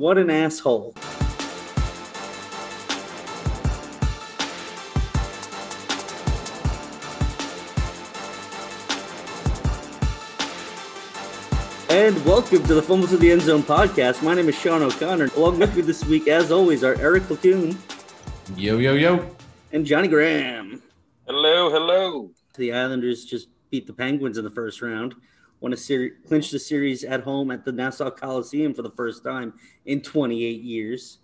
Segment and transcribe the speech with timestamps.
[0.00, 0.94] What an asshole.
[11.90, 14.22] And welcome to the Fumble to the End Zone podcast.
[14.22, 15.26] My name is Sean O'Connor.
[15.36, 17.76] Along with me this week, as always, are Eric Platoon
[18.56, 19.28] Yo, yo, yo.
[19.74, 20.80] and Johnny Graham.
[21.26, 22.30] Hello, hello.
[22.54, 25.14] The Islanders just beat the Penguins in the first round,
[25.60, 29.22] won a series, clinched the series at home at the Nassau Coliseum for the first
[29.22, 29.52] time
[29.86, 31.18] in 28 years.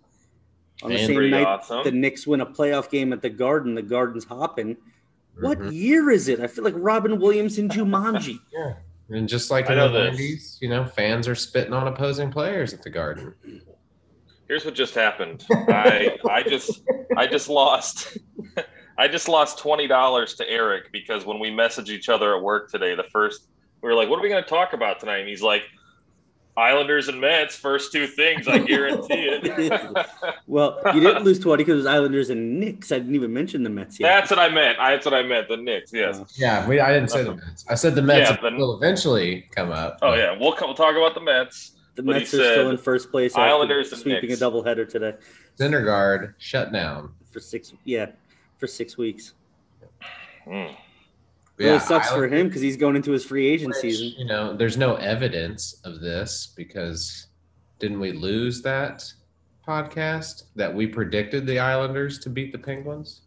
[0.82, 1.84] On the Man, same night, awesome.
[1.84, 3.74] the Knicks win a playoff game at the Garden.
[3.74, 4.76] The Garden's hopping.
[5.40, 5.72] What Mhm.
[5.72, 6.40] year is it?
[6.40, 8.38] I feel like Robin Williams in Jumanji.
[8.52, 8.74] Yeah.
[9.08, 10.18] And just like I in know the this.
[10.20, 13.32] 90s, you know, fans are spitting on opposing players at the Garden.
[14.48, 15.44] Here's what just happened.
[15.50, 16.82] I I just
[17.16, 18.18] I just lost
[18.98, 22.68] I just lost twenty dollars to Eric because when we messaged each other at work
[22.70, 23.46] today, the first
[23.82, 25.62] we were like, "What are we going to talk about tonight?" And he's like,
[26.56, 30.06] "Islanders and Mets, first two things, I guarantee it."
[30.46, 32.90] well, you didn't lose 20 because it was Islanders and Knicks.
[32.92, 34.08] I didn't even mention the Mets yet.
[34.08, 34.78] That's what I meant.
[34.78, 35.48] I, that's what I meant.
[35.48, 36.18] The Knicks, yes.
[36.20, 37.64] Uh, Yeah, we, I didn't say the Mets.
[37.68, 39.98] I said the Mets Yeah, but- will eventually come up.
[40.02, 41.72] oh yeah, we'll, co- we'll talk about the Mets.
[41.94, 44.40] the But Mets are still in first place after Islanders and sweeping Knicks.
[44.40, 45.14] a doubleheader today
[45.58, 47.12] Syndergaard shut down.
[47.30, 47.72] for six.
[47.84, 48.06] Yeah,
[48.58, 49.34] for six weeks.
[50.44, 50.66] Hmm.
[51.58, 54.14] Really sucks for Island- him because he's going into his free agent which, season.
[54.18, 57.28] You know, there's no evidence of this because
[57.78, 59.04] didn't we lose that
[59.66, 63.22] podcast that we predicted the Islanders to beat the Penguins?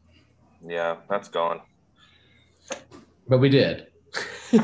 [0.66, 1.62] Yeah, that's gone.
[3.28, 3.88] But we did.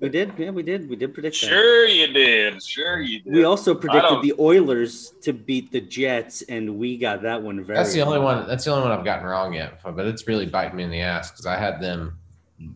[0.00, 1.46] We did, yeah, we did, we did predict that.
[1.46, 2.62] Sure, you did.
[2.62, 3.32] Sure, you did.
[3.32, 7.78] We also predicted the Oilers to beat the Jets, and we got that one very.
[7.78, 8.40] That's the only wrong.
[8.40, 8.46] one.
[8.46, 9.80] That's the only one I've gotten wrong yet.
[9.82, 12.18] But it's really biting me in the ass because I had them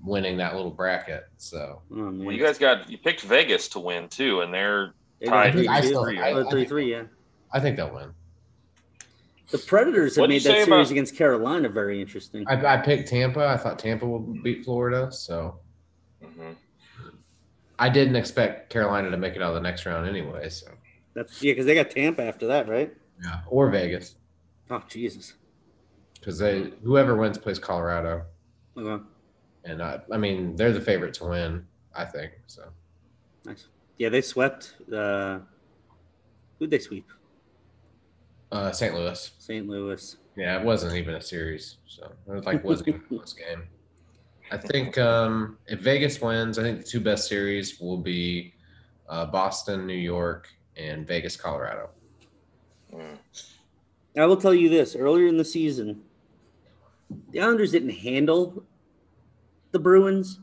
[0.05, 1.25] winning that little bracket.
[1.37, 2.25] So Oh, man.
[2.27, 5.53] Well, you guys got you picked Vegas to win too, and they're They tied.
[5.53, 5.87] three, I two.
[5.89, 7.03] still- I- Oh, I three, think- yeah.
[7.53, 8.11] I think they'll win.
[9.51, 12.47] The Predators have What'd made that series about- against Carolina very interesting.
[12.47, 13.47] I, I picked Tampa.
[13.47, 15.11] I thought Tampa would beat Florida.
[15.11, 15.59] So
[16.23, 16.55] Mhm.
[17.79, 20.49] I didn't expect Carolina to make it out of the next round anyway.
[20.51, 20.67] So
[21.15, 22.93] That's yeah, because they got Tampa after that, right?
[23.23, 24.17] yeah, or Vegas
[24.71, 25.35] Oh Jesus.
[26.15, 28.25] because they whoever wins plays Colorado,
[28.77, 29.03] Okay.
[29.69, 31.67] And I, I mean they're the favorite to win.
[31.95, 32.65] I think so.
[33.45, 33.67] Nice.
[33.99, 34.75] Yeah, they swept.
[34.93, 35.41] Uh,
[36.59, 37.07] who'd they sweep?
[38.51, 38.95] Uh, St.
[38.95, 39.33] Louis.
[39.39, 39.69] St.
[39.69, 40.17] Louis.
[40.37, 43.65] Yeah, it wasn't even a series, so it was like wasn't even a close game.
[44.51, 48.55] I think um, if Vegas wins, I think the two best series will be
[49.09, 51.91] uh, Boston, New York, and Vegas, Colorado.
[52.95, 53.19] Mm.
[54.17, 56.03] I will tell you this: earlier in the season,
[57.33, 58.65] the Islanders didn't handle
[59.73, 60.41] the Bruins,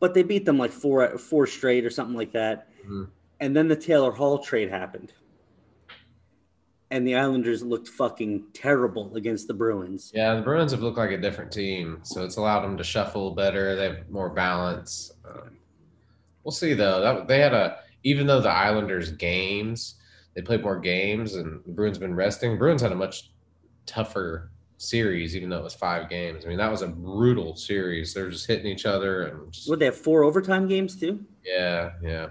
[0.00, 2.68] but they beat them like four four straight or something like that.
[2.86, 3.08] Mhm.
[3.40, 5.12] And then the Taylor Hall trade happened,
[6.90, 10.12] and the Islanders looked fucking terrible against the Bruins.
[10.14, 13.34] Yeah, the Bruins have looked like a different team, so it's allowed them to shuffle
[13.34, 13.76] better.
[13.76, 15.12] They have more balance.
[15.24, 15.56] Um,
[16.44, 17.00] we'll see though.
[17.00, 19.96] That they had a even though the Islanders games
[20.34, 22.56] they played more games and the Bruins been resting.
[22.56, 23.32] Bruins had a much
[23.84, 24.50] tougher
[24.80, 26.44] series, even though it was five games.
[26.44, 28.14] I mean, that was a brutal series.
[28.14, 31.24] They're just hitting each other and just, Would they have four overtime games too?
[31.44, 32.30] yeah, yeah.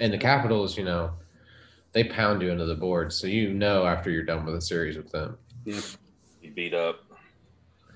[0.00, 1.12] And the Capitals, you know,
[1.92, 4.96] they pound you into the board, so you know after you're done with a series
[4.96, 5.36] with them.
[5.64, 5.80] Yeah.
[6.42, 7.00] You beat up.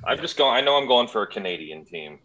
[0.05, 0.55] I'm just going.
[0.55, 2.19] I know I'm going for a Canadian team.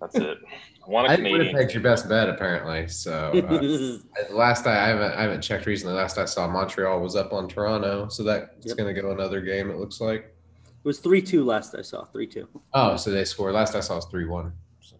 [0.00, 0.38] That's it.
[0.84, 1.46] I want a I think Canadian.
[1.54, 2.88] Winnipeg's your best bet, apparently.
[2.88, 5.94] So uh, last I, I haven't I haven't checked recently.
[5.94, 8.76] Last I saw, Montreal was up on Toronto, so that's Yep.
[8.76, 9.70] going to go another game.
[9.70, 10.24] It looks like.
[10.24, 12.04] It was three two last I saw.
[12.06, 12.48] Three two.
[12.74, 13.54] Oh, so they scored.
[13.54, 14.52] Last I saw was three one.
[14.80, 14.96] So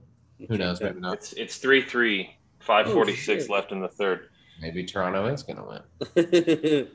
[0.48, 0.80] who knows?
[0.80, 1.14] Maybe not.
[1.14, 2.36] It's it's three three.
[2.60, 3.50] Five forty six shit.
[3.50, 4.28] left in the third.
[4.60, 6.88] Maybe Toronto is going to win.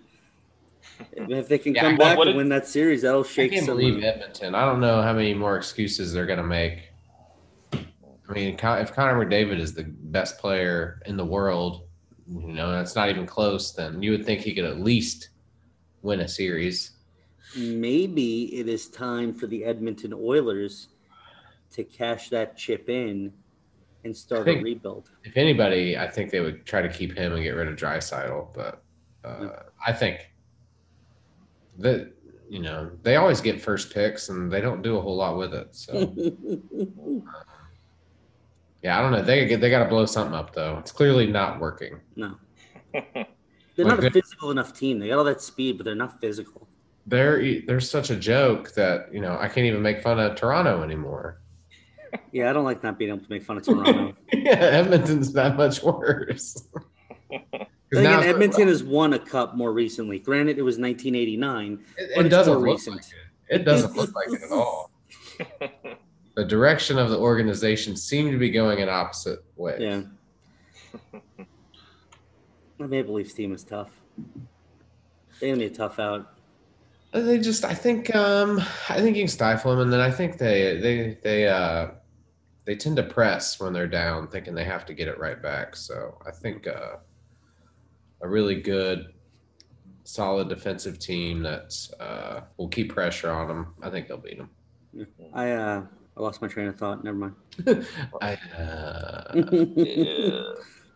[1.29, 3.31] if they can Yeah, come back what and did- win that series, that'll shake.
[3.37, 3.77] I shake can't some.
[3.77, 4.55] believe Edmonton.
[4.55, 6.86] I don't know how many more excuses they're going to make.
[8.29, 11.87] I mean, if Connor McDavid is the best player in the world,
[12.27, 13.71] you know, that's not even close.
[13.71, 15.29] Then you would think he could at least
[16.01, 16.91] win a series.
[17.55, 20.89] Maybe it is time for the Edmonton Oilers
[21.71, 23.31] to cash that chip in
[24.03, 25.09] and start think- a rebuild.
[25.23, 28.53] if anybody, I think they would try to keep him and get rid of Draisaitl.
[28.53, 28.83] But
[29.23, 29.49] uh,
[29.85, 30.31] I think
[31.77, 32.11] that
[32.49, 35.53] you know they always get first picks and they don't do a whole lot with
[35.53, 35.75] it.
[35.75, 36.13] So
[38.83, 39.21] yeah, I don't know.
[39.21, 40.77] They they got to blow something up though.
[40.79, 41.99] It's clearly not working.
[42.15, 42.35] no,
[42.93, 43.05] they're
[43.77, 44.13] Well, not a good.
[44.13, 44.99] physical enough team.
[44.99, 46.67] They got all that speed, but they're not physical.
[47.05, 50.35] They're e, they're such a joke that you know I can't even make fun of
[50.35, 51.41] Toronto anymore.
[52.31, 54.13] Yeah, I don't like not being able to make fun of Toronto.
[54.33, 56.65] yeah, Edmonton's that much worse.
[57.29, 60.17] Then now again, Edmonton has won a cup more recently.
[60.17, 61.83] Granted, it was 1989.
[61.97, 62.95] It, it doesn't look recent.
[62.95, 63.05] like
[63.49, 63.55] it.
[63.61, 64.89] It doesn't look like it at all.
[66.37, 69.81] The direction of the organization seemed to be going in opposite ways.
[69.81, 70.03] Yeah.
[72.77, 73.89] The Maple Leafs team is tough.
[75.39, 76.31] They're gonna be a tough out.
[77.11, 80.11] Uh, They just, I think, um, I think you can stifle them, and then I
[80.11, 81.87] think they, they, they, uh,
[82.65, 85.75] they tend to press when they're down, thinking they have to get it right back.
[85.75, 86.97] So I think uh,
[88.21, 89.07] a really good,
[90.03, 93.73] solid defensive team that uh, will keep pressure on them.
[93.81, 94.51] I think they'll beat them.
[95.33, 95.83] I uh
[96.17, 97.03] I lost my train of thought.
[97.03, 97.35] Never mind.
[98.21, 100.41] I, uh, Yeah.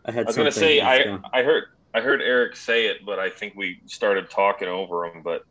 [0.04, 1.22] I had I was gonna say I gone.
[1.32, 1.64] I heard
[1.94, 5.22] I heard Eric say it, but I think we started talking over him.
[5.22, 5.44] But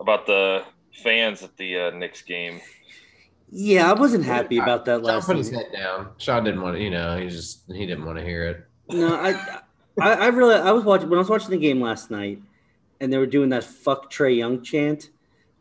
[0.00, 0.64] about the
[1.04, 2.60] fans at the uh, Knicks game.
[3.50, 6.08] Yeah, I wasn't happy about that Sean last put his head down.
[6.18, 8.66] Sean didn't want to, you know, he just he didn't want to hear it.
[8.88, 9.60] No, I,
[10.00, 12.40] I, I really, I was watching when I was watching the game last night,
[13.00, 15.10] and they were doing that "fuck Trae Young" chant.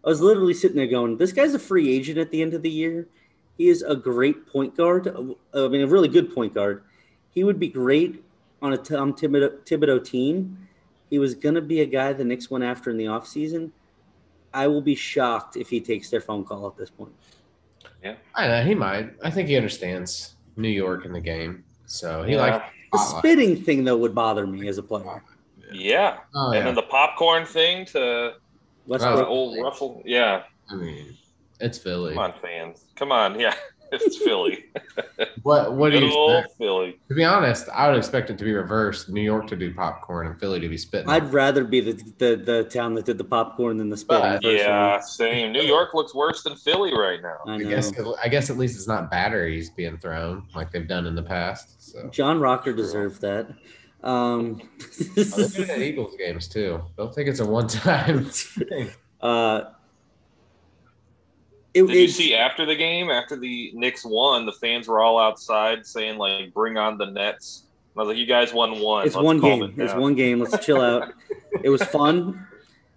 [0.04, 2.64] I was literally sitting there going, "This guy's a free agent at the end of
[2.64, 3.08] the year.
[3.62, 5.08] He is a great point guard.
[5.54, 6.84] I mean, a really good point guard.
[7.30, 8.24] He would be great
[8.60, 10.68] on a Tom um, Thibodeau, Thibodeau team.
[11.12, 13.70] He was going to be a guy the Knicks went after in the offseason.
[14.52, 17.14] I will be shocked if he takes their phone call at this point.
[18.04, 19.14] Yeah, I know he might.
[19.24, 22.42] I think he understands New York in the game, so he yeah.
[22.42, 25.22] likes The spitting thing, though, would bother me as a player.
[25.72, 26.18] yeah.
[26.34, 26.64] Oh, and yeah.
[26.64, 28.38] then the popcorn thing to
[28.88, 30.02] Westbrook, the old ruffle.
[30.04, 31.16] Yeah, I mean,
[31.62, 32.14] it's Philly.
[32.14, 32.86] come on, fans.
[32.96, 33.54] Come on, yeah.
[33.94, 34.66] It's Philly.
[35.44, 36.58] What what do Good you old expect?
[36.58, 37.00] Philly.
[37.10, 39.10] To be honest, I would expect it to be reversed.
[39.10, 41.10] New York to do popcorn and Philly to be spitting.
[41.10, 44.40] I'd rather be the, the the town that did the popcorn than the spitting.
[44.42, 45.52] But- Yeah, same.
[45.52, 47.38] New York looks worse than Philly right now.
[47.48, 47.92] I I guess
[48.24, 51.92] I guess at least it's not batteries being thrown like they've done in the past.
[51.92, 53.48] So John Rocker deserved that.
[54.04, 56.82] Um, Oh, they do it at Eagles games too.
[56.98, 58.90] Don't think it's a one time thing.
[59.22, 59.64] uh,
[61.74, 65.18] it, Did you see after the game, after the Knicks won, the fans were all
[65.18, 67.64] outside saying like, "Bring on the Nets."
[67.94, 69.06] And I was like, "You guys won one.
[69.06, 69.64] It's Let's one game.
[69.64, 70.40] it It's one game.
[70.40, 71.14] Let's chill out.
[71.64, 72.48] It was fun.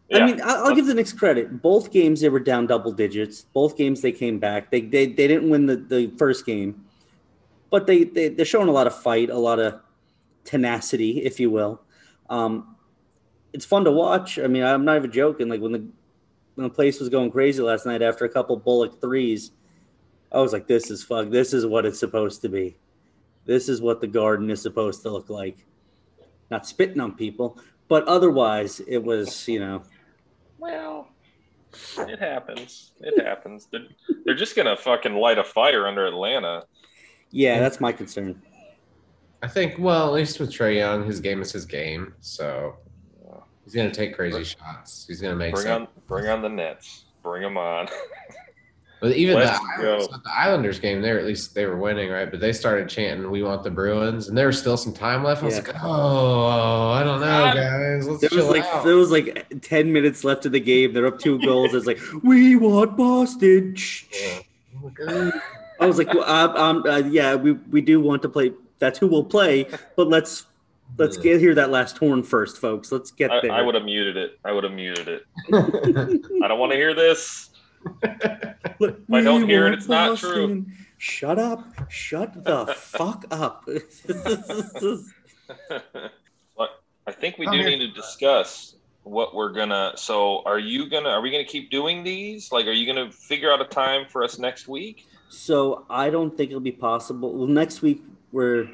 [0.09, 0.19] Yeah.
[0.19, 1.61] I mean, I'll give the Knicks credit.
[1.61, 3.43] Both games they were down double digits.
[3.53, 4.71] Both games they came back.
[4.71, 6.85] They they, they didn't win the, the first game,
[7.69, 9.81] but they, they they're showing a lot of fight, a lot of
[10.45, 11.81] tenacity, if you will.
[12.31, 12.77] Um,
[13.53, 14.39] it's fun to watch.
[14.39, 15.49] I mean, I'm not even joking.
[15.49, 15.85] Like when the
[16.57, 19.53] the place was going crazy last night after a couple Bullock threes,
[20.33, 21.31] I was like, "This is fuck.
[21.31, 22.77] This is what it's supposed to be.
[23.45, 25.67] This is what the Garden is supposed to look like."
[26.51, 27.59] Not spitting on people,
[27.89, 29.83] but otherwise, it was you know
[30.65, 31.09] well,
[31.99, 32.93] it happens.
[33.01, 33.69] It happens.
[33.71, 33.87] They're,
[34.25, 36.65] they're just gonna fucking light a fire under Atlanta.
[37.31, 38.41] Yeah, that's my concern.
[39.43, 42.15] I think well, at least with Trae Young, his game is his game.
[42.21, 42.77] So
[43.65, 45.05] he's gonna take crazy shots.
[45.09, 45.83] He's gonna make Bring some.
[45.83, 47.05] on, bring on the Nets.
[47.23, 47.89] Bring them on.
[49.01, 52.31] But even the Islanders, the Islanders game, there at least they were winning, right?
[52.31, 55.43] But they started chanting, "We want the Bruins," and there was still some time left.
[55.43, 55.61] I was Yeah.
[55.73, 58.09] like, "Oh, I don't know, guys.
[58.09, 60.95] Let's There was chill like out." there was like ten minutes left of the game.
[60.95, 61.75] They're up two goals.
[61.75, 63.77] It's like we want Boston.
[64.11, 64.39] Yeah.
[64.87, 65.39] Okay.
[65.81, 68.53] I was like, well, um, uh, yeah, we we do want to play.
[68.79, 69.67] That's who we'll play.
[69.97, 70.47] But let's
[70.97, 72.93] let's get hear that last horn first, folks.
[72.93, 73.53] Let's get I, there.
[73.53, 74.39] I would have muted it.
[74.45, 75.27] I would have muted it.
[76.43, 77.51] I don't want to hear this.
[78.03, 80.65] If I don't hear it, it's not true.
[80.99, 81.91] Shut up!
[81.91, 83.67] Shut the fuck up!
[86.57, 89.93] but I think we do need to discuss what we're gonna.
[89.97, 91.11] So, are you gonna?
[91.11, 92.51] Are we gonna keep doing these?
[92.51, 95.07] Like, are you gonna figure out a time for us next week?
[95.29, 97.35] So I don't think it'll be possible.
[97.35, 98.69] Well, next week we're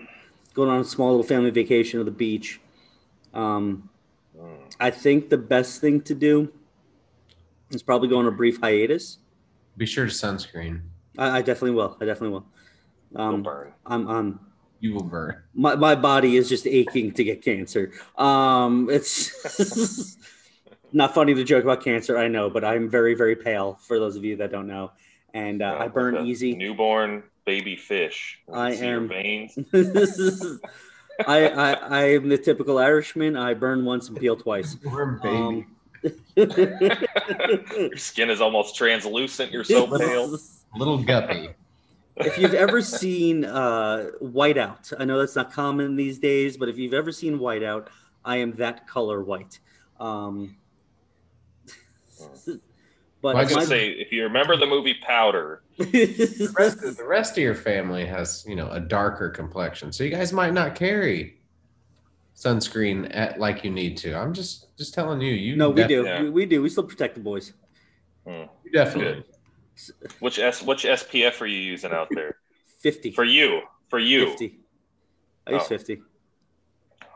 [0.55, 2.61] going on a small little family vacation to the beach.
[3.35, 3.89] Um,
[4.39, 4.55] Hmm.
[4.79, 6.51] I think the best thing to do
[7.71, 9.19] is probably go on a brief hiatus.
[9.77, 10.81] Be sure to sunscreen.
[11.19, 11.97] I, I definitely will.
[12.01, 12.47] I definitely will.
[13.11, 13.73] We'll Um, burn.
[13.85, 14.41] I'm, I'm
[14.81, 15.43] You will burn.
[15.53, 17.93] my, my body is just aching to get cancer.
[18.17, 20.17] Um, it's
[20.93, 24.17] not funny to joke about cancer, I know, but I'm very, very pale for those
[24.17, 24.93] of you that don't know.
[25.35, 26.55] And uh, Yeah, I burn easy.
[26.57, 28.39] Newborn baby fish.
[28.53, 29.59] I See your am- veins.
[31.27, 33.37] I, I, I am the typical Irishman.
[33.37, 34.77] I burn once and peel twice.
[34.85, 35.37] We're baby.
[35.37, 35.77] Um,
[36.37, 39.53] Your skin is almost translucent.
[39.53, 40.39] You're so pale.
[40.77, 41.51] Little guppy.
[42.17, 46.79] if you've ever seen uh, Whiteout, I know that's not common these days, but if
[46.79, 47.89] you've ever seen Whiteout,
[48.25, 49.59] I am that color white.
[49.99, 50.57] Um,
[53.23, 56.53] but Well, I I was gonna my- say, if you remember the movie Powder, The
[56.59, 60.11] rest, of, the rest of your family has, you know, a darker complexion, so you
[60.11, 61.39] guys might not carry
[62.37, 64.15] sunscreen at like you need to.
[64.15, 65.33] I'm just just telling you.
[65.33, 66.05] You No, we do.
[66.05, 66.23] Yeah.
[66.23, 66.63] We, we do.
[66.63, 67.53] We still protect the boys.
[68.27, 68.45] Hmm.
[68.65, 69.25] You definitely.
[70.21, 72.37] Which S which SPF are you using out there?
[72.81, 73.11] 50.
[73.13, 73.61] For you.
[73.89, 74.29] For you.
[74.31, 74.59] 50.
[75.47, 75.69] I use Oh.
[75.69, 76.03] 50.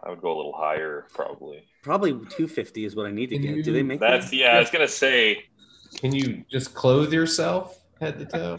[0.02, 1.64] I would go a little higher, probably.
[1.82, 3.64] Probably 250 is what I need to get.
[3.64, 4.36] Do they make That's that?
[4.36, 5.44] yeah, I was gonna say
[5.96, 8.58] Can you just clothe yourself head to toe?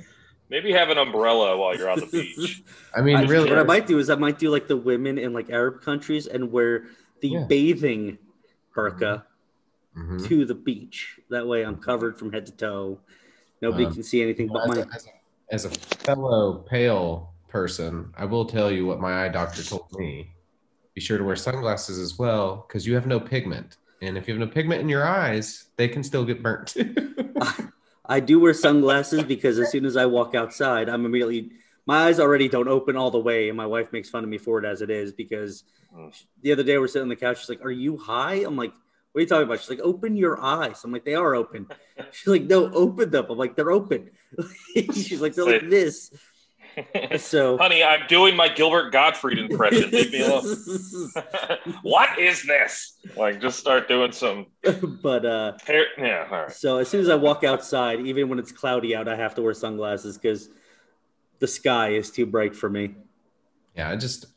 [0.50, 2.64] maybe have an umbrella while you're on the beach.
[2.96, 5.18] I mean, I- really, What I might do is I might do like the women
[5.18, 6.86] in like Arab countries and wear
[7.22, 7.46] the Yeah.
[7.50, 8.18] bathing
[8.76, 9.24] burqa
[9.98, 10.28] Mhm.
[10.28, 11.20] to the beach.
[11.30, 13.00] That way I'm covered from head to toe.
[13.62, 14.76] Nobody Um, can see anything but as, my.
[14.82, 15.10] a, as, a,
[15.54, 20.32] as a fellow pale person, I will tell you what my eye doctor told me.
[20.94, 23.78] Be sure to wear sunglasses as well because you have no pigment.
[24.08, 26.76] And if you have no pigment in your eyes, they can still get burnt.
[28.06, 31.52] I do wear sunglasses because as soon as I walk outside, I'm immediately
[31.88, 34.38] my eyes already don't open all the way, and my wife makes fun of me
[34.38, 35.64] for it as it is because
[35.96, 36.12] Mm.
[36.42, 37.40] the other day we're sitting on the couch.
[37.40, 38.74] She's like, "Are you high?" I'm like,
[39.14, 41.68] "What are you talking about?" She's like, "Open your eyes." I'm like, "They are open."
[42.12, 44.10] She's like, "No, open them." I'm like, "They're open."
[44.76, 46.12] She's like, "They're like this."
[47.18, 49.90] So Honey, I'm doing my Gilbert Gottfried impression.
[49.92, 50.56] Leave me alone.
[51.82, 52.98] what is this?
[53.16, 54.48] Like, just start doing some.
[55.02, 55.86] but uh Hair.
[55.98, 56.52] Yeah, all right.
[56.52, 59.42] so as soon as I walk outside, even when it's cloudy out, I have to
[59.42, 60.50] wear sunglasses because
[61.40, 62.96] the sky is too bright for me.
[63.76, 64.28] yeah, I just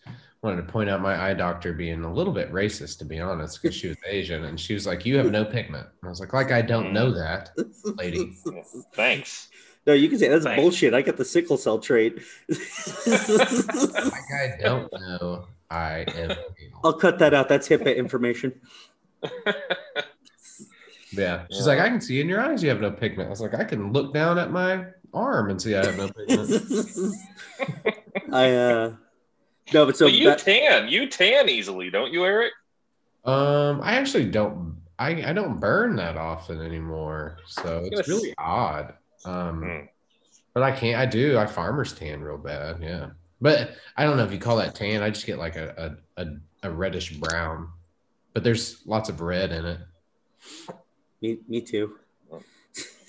[0.42, 3.60] wanted to point out my eye doctor being a little bit racist, to be honest,
[3.60, 5.86] because she was Asian and she was like, You have no pigment.
[6.00, 7.50] And I was like, Like, I don't know that.
[7.96, 8.36] Lady.
[8.94, 9.48] Thanks.
[9.88, 10.60] No, you can say that's Thanks.
[10.60, 10.92] bullshit.
[10.92, 12.18] I got the sickle cell trait.
[12.46, 12.58] Like,
[13.08, 15.46] I don't know.
[15.70, 16.36] I am anal.
[16.84, 17.48] I'll cut that out.
[17.48, 18.60] That's HIPAA information.
[21.10, 21.46] Yeah.
[21.50, 21.64] She's Yeah.
[21.64, 23.28] like, I can see in your eyes you have no pigment.
[23.28, 26.08] I was like, I can look down at my arm and see I have no
[26.10, 27.14] pigment.
[28.32, 28.92] I uh
[29.72, 30.88] no, but so but you that- tan.
[30.88, 32.52] You tan easily, don't you, Eric?
[33.24, 37.38] um, I actually don't I, I don't burn that often anymore.
[37.46, 38.92] So it's really odd.
[39.24, 39.84] Um Hmm.
[40.54, 41.38] but I can't I do.
[41.38, 43.10] I farmer's tan real bad, yeah.
[43.40, 45.02] But I don't know if you call that tan.
[45.02, 46.26] I just get like a a, a,
[46.64, 47.68] a reddish brown.
[48.34, 49.80] But there's lots of red in it.
[51.22, 51.96] me, me too.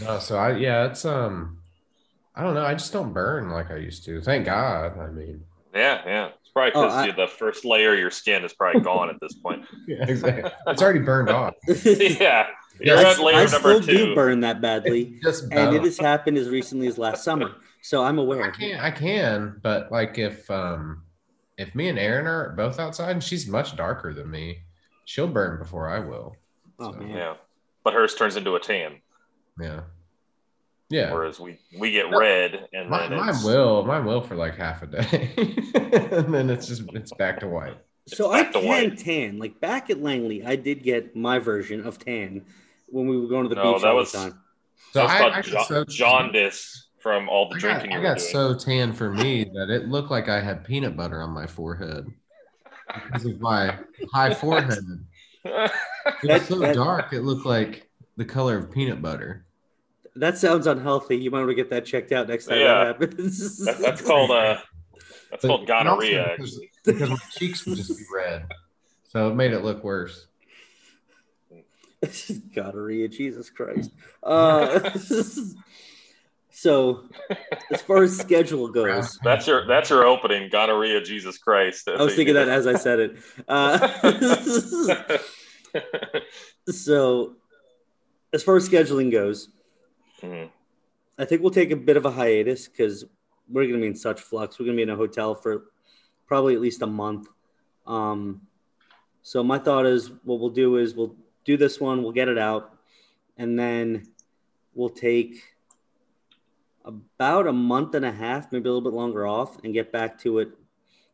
[0.00, 1.58] No, so I yeah, it's um
[2.34, 2.64] I don't know.
[2.64, 4.20] I just don't burn like I used to.
[4.22, 4.98] Thank God.
[4.98, 6.26] I mean, Yeah, yeah.
[6.40, 9.16] It's probably Oh, because I- the first layer of your skin is probably gone at
[9.20, 9.64] this point.
[9.88, 10.50] yeah, exactly.
[10.68, 11.54] It's already burned off.
[11.84, 12.46] yeah.
[12.84, 14.06] You're I, on layer I number still two.
[14.06, 17.52] do burn that badly, Just and it has happened as recently as last summer.
[17.82, 18.50] So I'm I aware.
[18.52, 21.02] can I can, but like if um
[21.58, 24.58] if me and Erin are both outside and she's much darker than me,
[25.04, 26.36] she'll burn before I will.
[26.78, 27.08] Oh So, man.
[27.16, 27.34] Yeah.
[27.84, 29.00] But hers turns into a tan,
[29.60, 29.80] Yeah.
[30.90, 31.12] Yeah.
[31.12, 33.84] whereas we we get No, red and Mine, then mine will.
[33.84, 35.32] Mine will for like half a day.
[36.12, 37.76] and then it's just it's back to white.
[38.06, 38.98] So I back to can white.
[38.98, 39.38] tan.
[39.38, 42.44] Like back at Langley, I did get my version of tan
[42.92, 44.38] when we were going to the No, beach that all was- the time.
[44.92, 47.96] So That's I, I ja- got so jaundice from all the I got, drinking I
[47.96, 48.30] you got doing.
[48.30, 52.06] so tan for me that it looked like I had peanut butter on my forehead
[53.06, 53.78] because of my
[54.12, 54.84] high forehead.
[55.44, 55.72] It
[56.24, 59.46] was so dark, it looked like the color of peanut butter.
[60.14, 61.16] That sounds unhealthy.
[61.16, 62.84] You might want to get that checked out next time Yeah.
[62.84, 63.64] that happens.
[63.64, 64.58] That- that's called uh
[65.30, 68.44] that's But- called gonorrhea because- because my cheeks would just be red.
[69.08, 70.26] So it made it look worse.
[72.54, 73.90] Gonorrhea, Jesus Christ.
[74.22, 74.90] Uh,
[76.50, 77.08] so,
[77.70, 81.88] as far as schedule goes, That's your that's your opening, gonorrhea, Jesus Christ.
[81.88, 83.16] I was thinking that as I said it.
[83.48, 85.18] Uh,
[86.68, 87.36] so,
[88.32, 89.48] as far as scheduling goes,
[90.22, 90.50] Mhm.
[91.18, 93.04] I think we'll take a bit of a hiatus because
[93.48, 94.58] we're going to be in such flux.
[94.58, 95.64] We're going to be in a hotel for
[96.26, 97.28] probably at least a month.
[97.86, 98.42] Um,
[99.22, 101.14] so my thought is, what we'll do is we'll
[101.44, 102.74] do this one, we'll get it out,
[103.36, 104.08] and then
[104.74, 105.42] we'll take
[106.84, 110.18] about a month and a half, maybe a little bit longer off, and get back
[110.20, 110.50] to it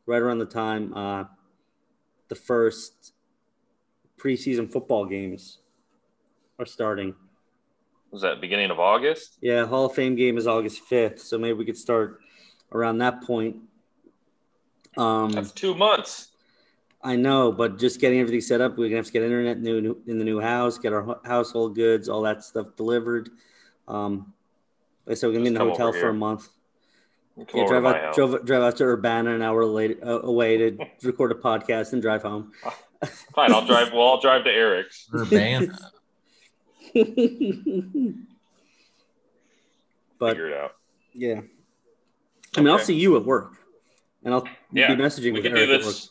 [0.07, 1.25] right around the time uh,
[2.29, 3.13] the first
[4.19, 5.59] preseason football games
[6.59, 7.15] are starting.
[8.11, 9.37] Was that beginning of August?
[9.41, 12.21] Yeah, Hall of Fame game is August 5th, so maybe we could start
[12.73, 13.57] around that point.
[14.97, 16.29] Um, That's two months.
[17.03, 19.81] I know, but just getting everything set up, we're gonna have to get internet new,
[19.81, 23.31] new in the new house, get our household goods, all that stuff delivered.
[23.87, 24.33] Um,
[25.07, 26.49] like I said we're gonna be in the hotel for a month.
[27.37, 28.15] Come Yeah, drive out, house.
[28.17, 32.03] drove, drive out to Urbana an hour later, uh, away to record a podcast and
[32.03, 32.53] drive home.
[33.33, 33.93] Fine, I'll drive.
[33.93, 35.09] Well, I'll drive to Eric's.
[35.15, 35.69] Urbana.
[40.19, 40.73] but Figure it out.
[41.15, 41.41] yeah,
[42.57, 43.53] I mean, I'll see you at work,
[44.25, 45.95] and I'll Yeah, be messaging We with can Eric do at work.
[45.95, 46.11] this.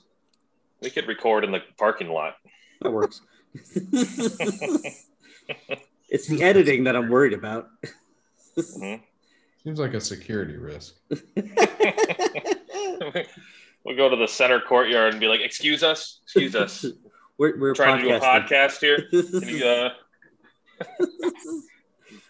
[0.81, 2.35] We could record in the parking lot.
[2.81, 3.21] That works.
[6.09, 7.69] it's the editing that I'm worried about.
[8.57, 9.01] Mhm.
[9.63, 10.95] Seems like a security risk.
[11.09, 11.19] we'll
[13.95, 16.85] go to the center courtyard and be like, "Excuse us, excuse us,
[17.37, 19.07] We're, we're trying to do a podcast here.
[19.09, 19.89] Can you uh,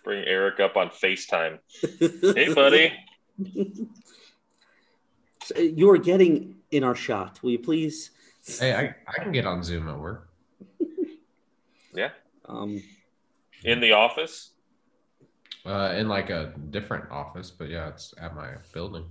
[0.04, 1.60] bring Eric up on Facetime?
[2.00, 2.94] Hey, buddy.
[5.44, 7.42] So you are getting in our shot.
[7.44, 8.12] Will you please?
[8.48, 10.30] Hey, I, I can get on Zoom at work.
[11.96, 12.10] Yeah.
[12.46, 12.84] Um,
[13.64, 14.52] In the office.
[15.66, 19.06] Uh, in like a different office, but yeah, it's at my building.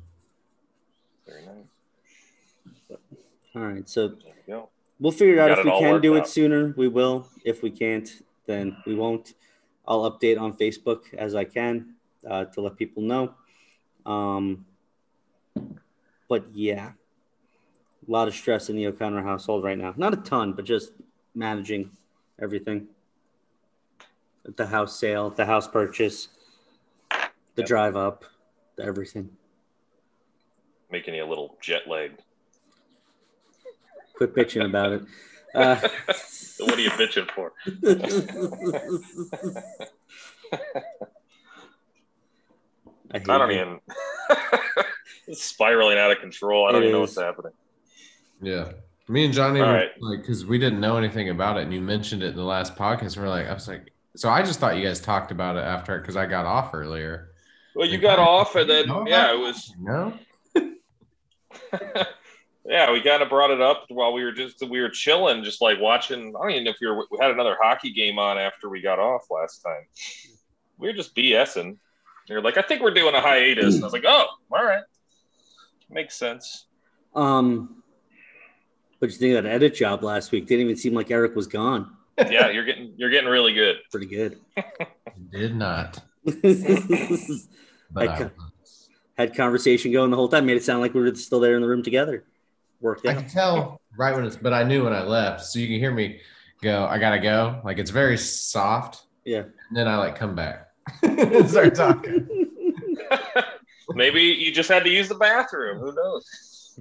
[1.26, 2.98] Very nice.
[3.56, 3.88] all right.
[3.88, 4.68] So we go.
[5.00, 6.72] we'll figure it out if we can worked do it sooner.
[6.76, 7.28] We will.
[7.44, 8.08] If we can't,
[8.46, 9.34] then we won't.
[9.86, 11.96] I'll update on Facebook as I can
[12.28, 13.34] uh, to let people know.
[14.06, 14.64] Um,
[16.28, 16.92] but yeah,
[18.06, 19.94] a lot of stress in the O'Connor household right now.
[19.96, 20.92] Not a ton, but just
[21.34, 21.90] managing
[22.40, 22.88] everything.
[24.44, 26.28] The house sale, the house purchase,
[27.10, 27.66] the Yep.
[27.66, 28.24] drive up,
[28.76, 29.36] the everything.
[30.90, 32.22] Making you a little jet lagged.
[34.14, 35.02] Quit bitching about it.
[35.54, 35.80] Uh,
[36.58, 37.50] what are you bitching for?
[43.12, 43.56] I, I don't you.
[43.56, 43.80] even.
[45.28, 46.66] it's spiraling out of control.
[46.66, 47.52] I don't It even know what's happening.
[48.40, 48.72] Yeah.
[49.08, 49.90] Me and Johnny All were right.
[50.00, 52.74] like, because we didn't know anything about it, and you mentioned it in the last
[52.74, 53.16] podcast.
[53.16, 55.64] And we're like, I was like, so I just thought you guys talked about it
[55.64, 57.30] after because I got off earlier.
[57.74, 60.18] Well, you got off, and then yeah, it was No,
[62.64, 65.60] yeah, we kind of brought it up while we were just we were chilling, just
[65.60, 66.34] like watching.
[66.34, 68.80] I don't even know if we, were, we had another hockey game on after we
[68.80, 69.84] got off last time.
[70.78, 71.76] We were just BSing.
[72.28, 74.82] You're like, I think we're doing a hiatus, and I was like, oh, all right,
[75.90, 76.66] makes sense.
[77.14, 77.82] Um,
[79.00, 81.46] but you think of that edit job last week didn't even seem like Eric was
[81.46, 81.92] gone.
[82.18, 83.76] Yeah, you're getting you're getting really good.
[83.90, 84.38] Pretty good.
[85.30, 86.00] did not.
[87.88, 88.30] But I
[89.18, 90.46] I, ca- conversation going the whole time.
[90.46, 92.24] Made it sound like we were still there in the room together.
[92.80, 95.44] Worked I can tell right when it's, but I knew when I left.
[95.44, 96.20] So you can hear me
[96.62, 97.60] go, I gotta go.
[97.64, 99.04] Like it's very soft.
[99.24, 99.44] Yeah.
[99.68, 100.68] And then I like come back
[101.02, 102.28] and start talking.
[103.90, 105.78] Maybe you just had to use the bathroom.
[105.78, 106.80] Who knows?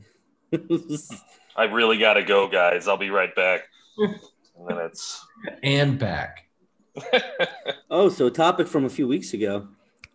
[1.55, 2.87] I really got to go, guys.
[2.87, 3.61] I'll be right back.
[4.57, 5.25] And then it's
[5.63, 6.47] And back.
[7.91, 9.67] oh, so a topic from a few weeks ago.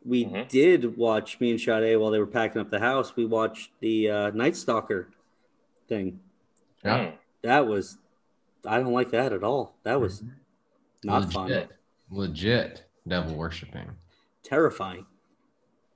[0.02, 0.48] We Mhm.
[0.48, 3.14] did watch me and Sade while they were packing up the house.
[3.16, 5.10] We watched the uh, Night Stalker
[5.88, 6.20] thing.
[6.82, 6.98] Yeah.
[6.98, 7.12] Mm.
[7.42, 7.98] That was,
[8.66, 9.76] I don't like that at all.
[9.82, 10.22] That was
[11.04, 11.48] not fun.
[11.48, 11.70] legit,
[12.10, 13.90] legit devil worshiping.
[14.42, 15.04] Terrifying.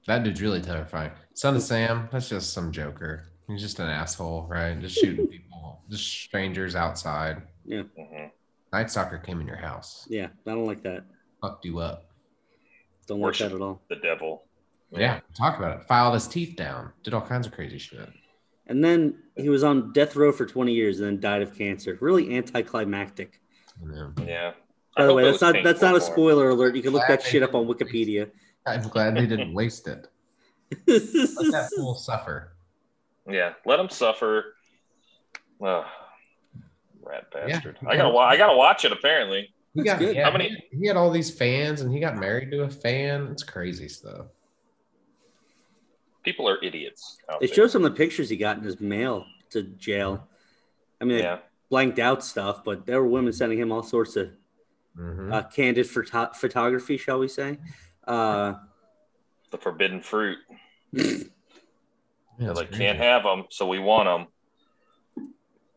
[0.06, 1.12] That dude's really terrifying.
[1.32, 3.24] Son of Sam, that's just some joker.
[3.48, 4.78] He's just an asshole, right?
[4.80, 7.42] Just shooting people, just strangers outside.
[7.68, 8.30] Mhm.
[8.72, 11.04] Night Stalker came in your house, Yeah, I don't like that.
[11.40, 12.06] fucked you up.
[13.06, 13.50] Don't like Worship.
[13.50, 13.82] that at all.
[13.88, 14.44] The devil.
[14.90, 15.86] Yeah, talk about it.
[15.86, 18.08] Filed his teeth down, did all kinds of crazy shit.
[18.66, 21.98] And then he was on death row for 20 years and then died of cancer.
[22.00, 23.40] Really anticlimactic.
[23.82, 24.12] You know?
[24.26, 24.52] Yeah.
[24.96, 26.12] By the way, that's not that's not a for him.
[26.12, 26.76] spoiler alert.
[26.76, 28.30] You can look that shit up on Wikipedia.
[28.66, 30.06] I'm glad they didn't waste it.
[30.86, 32.53] Let that fool suffer.
[33.28, 33.54] Yeah.
[33.64, 34.54] Let him suffer.
[35.62, 35.84] Ugh.
[37.02, 37.46] rat Yeah.
[37.46, 37.78] bastard.
[37.86, 38.16] I gotta.
[38.16, 38.92] I gotta watch it.
[38.92, 39.52] Apparently.
[39.74, 40.14] He got good.
[40.16, 43.26] yeah, How many- He had all these fans, and he got married to a fan.
[43.32, 44.26] It's crazy stuff.
[46.22, 47.18] People are idiots.
[47.28, 47.54] Out They there.
[47.56, 50.28] show some of the pictures he got in his mail to jail.
[51.00, 51.40] I mean, Yeah.
[51.68, 54.30] blanked out stuff, but there were women sending him all sorts of
[54.96, 55.32] Mhm.
[55.32, 57.58] uh, candid photo- photography, shall we say?
[58.06, 58.54] Uh,
[59.50, 60.38] The forbidden fruit.
[62.38, 62.84] Yeah, They're it's like, crazy.
[62.84, 64.06] can't have them, so we want
[65.16, 65.26] them.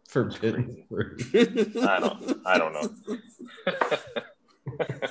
[0.08, 1.22] forbidden fruit.
[1.36, 2.38] I don't.
[2.46, 2.90] I don't know.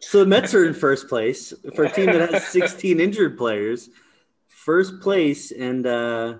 [0.00, 3.88] so the Mets are in first place for a team that has 16 injured players.
[4.48, 6.34] First place, and uh,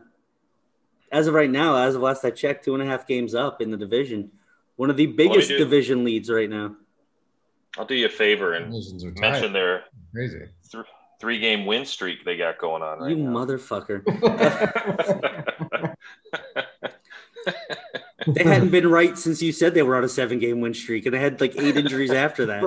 [1.10, 3.60] as of right now, as of last I checked, two and a half games up
[3.62, 4.30] in the division.
[4.76, 6.76] One of the biggest do- division leads right now.
[7.78, 8.72] I'll do you a favor and
[9.20, 10.38] mention their Crazy.
[10.72, 10.84] th-
[11.20, 13.30] three game win streak they got going on right you now.
[13.30, 14.04] motherfucker.
[18.26, 21.06] They hadn't been right since you said they were on a seven game win streak,
[21.06, 22.62] and they had like eight injuries after that.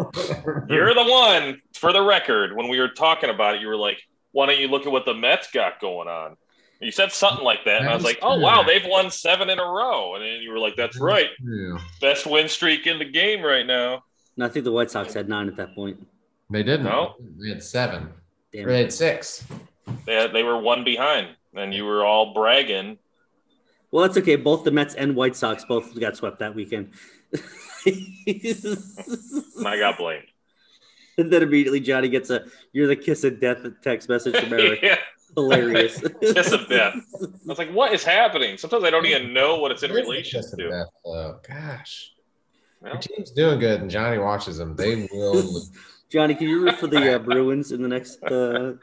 [0.70, 4.02] You're the one, for the record, when we were talking about it, you were like,
[4.32, 6.38] why don't you look at what the Mets got going on?
[6.80, 8.44] You said something like that, and I was like, is oh, true.
[8.44, 10.16] wow, they've won seven in a row.
[10.16, 11.30] And then you were like, that's right.
[11.42, 11.78] True.
[12.02, 14.04] Best win streak in the game right now.
[14.36, 16.06] And I think the White Sox had nine at that point.
[16.50, 16.84] They didn't.
[16.84, 17.14] No.
[17.40, 18.10] They had seven.
[18.54, 18.68] Damn.
[18.68, 19.46] Or they had six.
[20.06, 22.98] They, had, they were one behind, and you were all bragging.
[23.92, 24.36] Well, that's okay.
[24.36, 26.92] Both the Mets and White Sox both got swept that weekend.
[27.86, 30.26] I got blamed.
[31.18, 34.80] and then immediately Johnny gets a "You're the kiss of death" text message from Eric.
[34.84, 34.98] yeah.
[35.36, 36.00] Hilarious.
[36.22, 36.94] Kiss of death.
[36.96, 38.56] I was like, what is happening?
[38.58, 40.70] Sometimes I don't even know what it's in It is relation kiss of to.
[40.70, 41.40] death, though.
[41.48, 42.12] Gosh.
[42.82, 44.76] Well, Your team's doing good, and Johnny watches them.
[44.76, 45.62] They will.
[46.14, 46.22] lose.
[46.22, 48.24] Johnny, can you root for the uh, Bruins in the next?
[48.24, 48.74] Uh...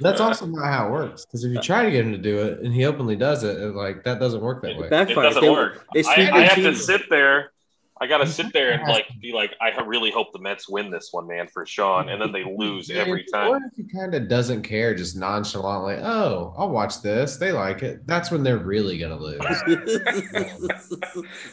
[0.00, 1.24] That's also not how it works.
[1.26, 3.56] Because if you try to get him to do it, and he openly does it,
[3.60, 4.86] it, like that doesn't work that way.
[4.86, 5.22] it Backfires.
[5.22, 5.86] doesn't They- work.
[5.94, 7.52] they I, I have to sit there.
[7.98, 10.90] I got to sit there and like be like, I really hope the Mets win
[10.90, 13.50] this one, man, for Sean, and then they lose every time.
[13.50, 17.36] Or if he kind of doesn't care, just nonchalantly, oh, I'll watch this.
[17.36, 18.06] They like it.
[18.06, 19.40] That's when they're really gonna lose.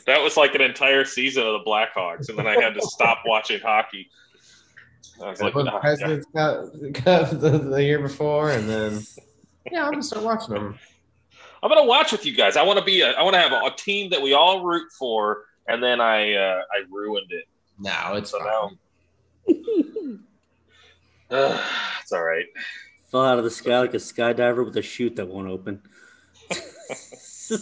[0.06, 3.20] That was like an entire season of the Blackhawks, and then I had to stop
[3.26, 4.10] watching hockey.
[5.24, 6.66] I was like, when "Oh, President's got,
[7.06, 9.02] got the, the year before, and then
[9.72, 10.78] yeah, I'm gonna start watching them.
[11.62, 12.58] I'm gonna watch with you guys.
[12.58, 13.02] I want to be.
[13.02, 16.02] A, I want to have a, a team that we all root for, and then
[16.02, 17.46] I uh, I ruined it.
[17.80, 18.48] No, it's So fine.
[18.48, 18.72] now
[21.32, 21.64] Ugh,
[22.02, 22.46] it's all right.
[23.12, 25.82] Fell out of the sky like a skydiver with a chute that won't open.
[26.52, 27.56] so,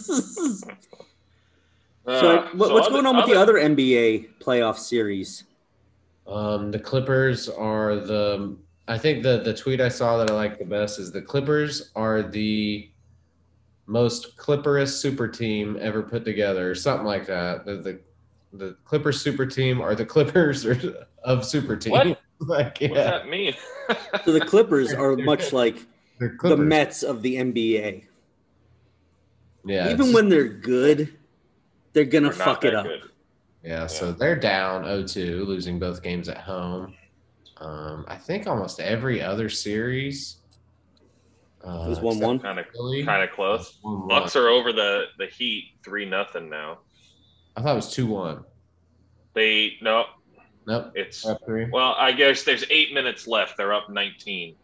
[2.06, 5.44] Uh, what, so what's going on with the other NBA playoff series?
[6.26, 8.56] Um, the Clippers are the.
[8.88, 11.90] I think the the tweet I saw that I like the best is the Clippers
[11.94, 12.91] are the
[13.86, 17.64] most Clipperous super team ever put together, or something like that.
[17.64, 18.00] The the,
[18.52, 20.66] the Clippers super team are the Clippers
[21.24, 21.92] of super team.
[21.92, 22.06] What?
[22.40, 23.54] like What does yeah, that mean?
[24.24, 25.76] So the Clippers are much like
[26.18, 28.04] the the Mets of the NBA.
[29.64, 31.16] Yeah, Even when they're good,
[31.92, 32.84] they're gonna We're fuck it up.
[32.84, 33.02] good.
[33.62, 36.94] Yeah, so they're down 0-2, losing both games at home.
[37.58, 40.38] Um, I think almost every other series.
[41.64, 42.42] Uh, It was 1-1?
[42.42, 43.78] Kind of Philly, kind of close.
[43.84, 44.08] 1-1.
[44.08, 46.78] Bucks are over the the Heat three nothing now.
[47.56, 48.44] I thought it was 2-1.
[49.34, 50.04] They no,
[50.66, 51.68] Nope, it's up three.
[51.70, 51.94] well.
[51.98, 53.56] I guess there's eight minutes left.
[53.56, 54.54] They're up 19.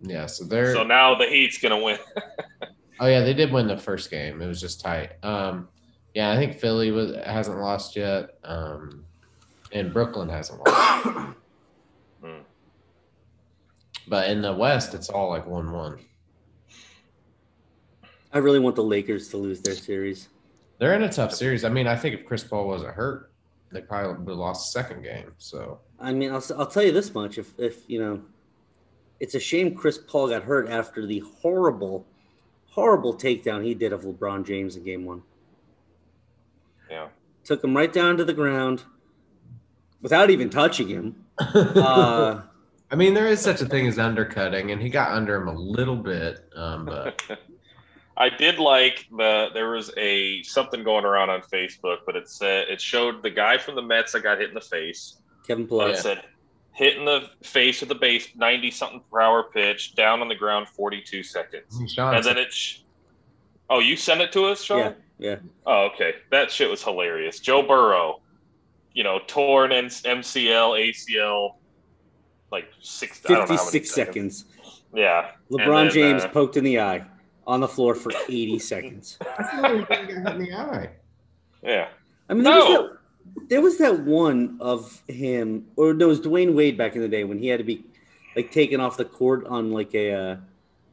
[0.00, 0.74] Yeah, so they're.
[0.74, 1.98] So now the Heat's gonna win.
[3.00, 4.42] oh yeah, they did win the first game.
[4.42, 5.12] It was just tight.
[5.22, 5.68] Um,
[6.14, 8.38] yeah, I think Philly was hasn't lost yet.
[8.44, 9.04] Um,
[9.72, 11.06] and Brooklyn hasn't lost.
[14.08, 15.98] But in the West, it's all like one-one.
[18.32, 20.28] I really want the Lakers to lose their series.
[20.78, 21.64] They're in a tough series.
[21.64, 23.30] I mean, I think if Chris Paul wasn't hurt,
[23.70, 25.32] they probably would have lost the second game.
[25.38, 28.22] So I mean, I'll, I'll tell you this much: if if you know,
[29.20, 32.04] it's a shame Chris Paul got hurt after the horrible,
[32.70, 35.22] horrible takedown he did of LeBron James in Game One.
[36.90, 37.08] Yeah.
[37.44, 38.84] Took him right down to the ground,
[40.02, 41.20] without even touching him.
[41.54, 42.42] Uh,
[42.94, 45.52] I mean, there is such a thing as undercutting, and he got under him a
[45.52, 46.48] little bit.
[46.54, 47.20] Um, but
[48.16, 52.68] I did like the there was a something going around on Facebook, but it said
[52.68, 55.16] it showed the guy from the Mets that got hit in the face.
[55.44, 56.22] Kevin But it said
[56.70, 60.36] hit in the face with the base 90 something per hour pitch down on the
[60.36, 61.92] ground 42 seconds.
[61.92, 62.78] Sean, And then it sh-
[63.68, 64.78] Oh, you sent it to us, Sean?
[65.18, 65.36] Yeah, yeah.
[65.66, 66.14] Oh, okay.
[66.30, 67.40] That shit was hilarious.
[67.40, 68.20] Joe Burrow,
[68.92, 71.54] you know, torn and MCL, ACL,
[72.54, 73.20] like six.
[73.26, 74.44] I don't know how many Fifty-six seconds.
[74.94, 75.30] Yeah.
[75.50, 77.04] LeBron then, James uh, poked in the eye
[77.46, 79.18] on the floor for eighty seconds.
[79.20, 80.90] That's the only thing that got in the eye.
[81.62, 81.88] Yeah.
[82.28, 82.82] I mean, there was, No.
[82.88, 87.02] that, there was that one of him, or no, it was Dwyane Wade back in
[87.02, 87.84] the day when he had to be
[88.36, 90.36] like taken off the court on like a uh,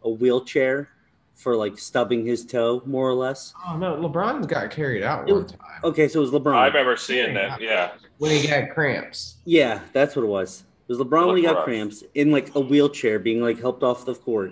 [0.03, 0.89] a wheelchair
[1.35, 3.53] for like stubbing his toe, more or less.
[3.67, 6.55] Oh no, LeBron got carried out It one was- time Okay, so it was LeBron.
[6.55, 7.61] I remember seeing that.
[7.61, 7.91] Yeah.
[8.19, 9.37] when he got cramps.
[9.45, 10.63] Yeah, that's what it was.
[10.91, 11.63] It was LeBron when he got Rough.
[11.63, 14.51] cramps in like a wheelchair, being like helped off the court.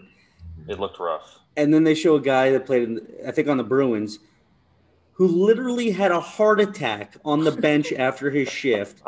[0.69, 1.37] It looked rough.
[1.57, 4.19] And then they show a guy that played, in, I think, on the Bruins,
[5.11, 9.01] who literally had a heart attack on the bench after his shift,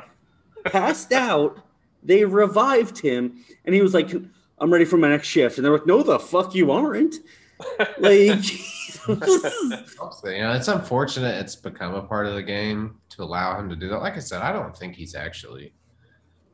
[0.65, 1.63] passed out.
[2.03, 4.11] They revived him, and he was like,
[4.57, 7.15] "I'm ready for my next shift." And they're like, "No, the fuck you aren't."
[7.99, 8.43] Like,
[9.07, 13.75] you know, it's unfortunate it's become a part of the game to allow him to
[13.75, 13.99] do that.
[13.99, 15.71] Like I said, I don't think he's actually.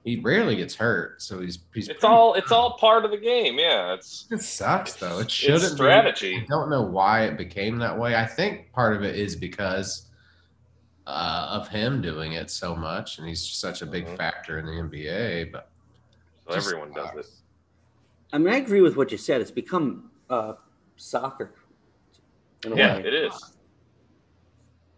[0.08, 1.90] He rarely gets hurt, so he's he's.
[1.90, 3.60] It's all it's all part of the game.
[3.60, 3.94] Yeah.
[3.94, 5.20] It's It sucks though.
[5.20, 5.64] It shouldn't.
[5.64, 5.76] it's be.
[5.76, 6.38] strategy.
[6.38, 8.16] I don't know why it became that way.
[8.16, 10.04] I think part of it is because
[11.08, 14.16] uh, of him doing it so much, and he's such a big Mhm.
[14.16, 15.52] factor in the NBA.
[15.52, 15.70] But
[16.50, 17.26] just Everyone does it.
[18.32, 19.42] I mean, I agree with what you said.
[19.42, 20.54] It's become uh,
[20.96, 21.52] soccer.
[22.66, 23.08] In a Yeah, way.
[23.08, 23.34] it is.
[23.34, 23.50] Hey,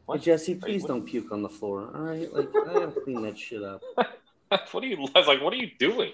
[0.06, 0.22] What?
[0.22, 1.90] Jesse, please what- don't puke on the floor.
[1.96, 3.82] All right, like I gotta clean that shit up.
[4.72, 4.98] what are you?
[5.16, 6.12] I was like, what are you doing?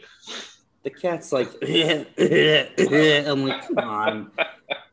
[0.84, 4.32] The cat's like, I'm like, come on.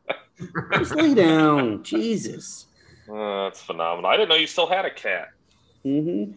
[0.73, 1.83] Just lay down.
[1.83, 2.67] Jesus.
[3.09, 4.09] Uh, that's phenomenal.
[4.09, 5.27] I didn't know you still had a cat.
[5.83, 6.31] hmm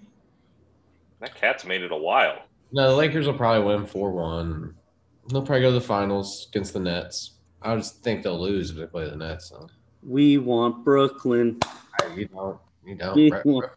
[1.21, 2.43] That cat's made it a while.
[2.73, 4.75] No, the Lakers will probably win 4 1.
[5.31, 7.33] They'll probably go to the finals against the Nets.
[7.63, 9.49] I just think they'll lose if they play the Nets.
[9.49, 9.69] So.
[10.03, 11.59] We want Brooklyn.
[12.15, 12.59] You don't.
[12.85, 13.29] You don't.
[13.29, 13.71] Brooklyn-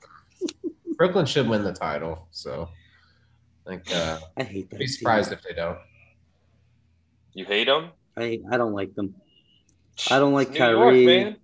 [0.98, 2.28] Brooklyn should win the title.
[2.32, 2.79] So I
[3.70, 4.80] think uh, I hate that.
[4.80, 4.94] be team.
[4.94, 5.78] surprised if they don't.
[7.34, 7.90] You hate them?
[8.18, 9.16] I I don't like them.
[10.10, 11.04] I don't like New Kyrie.
[11.04, 11.36] York, man.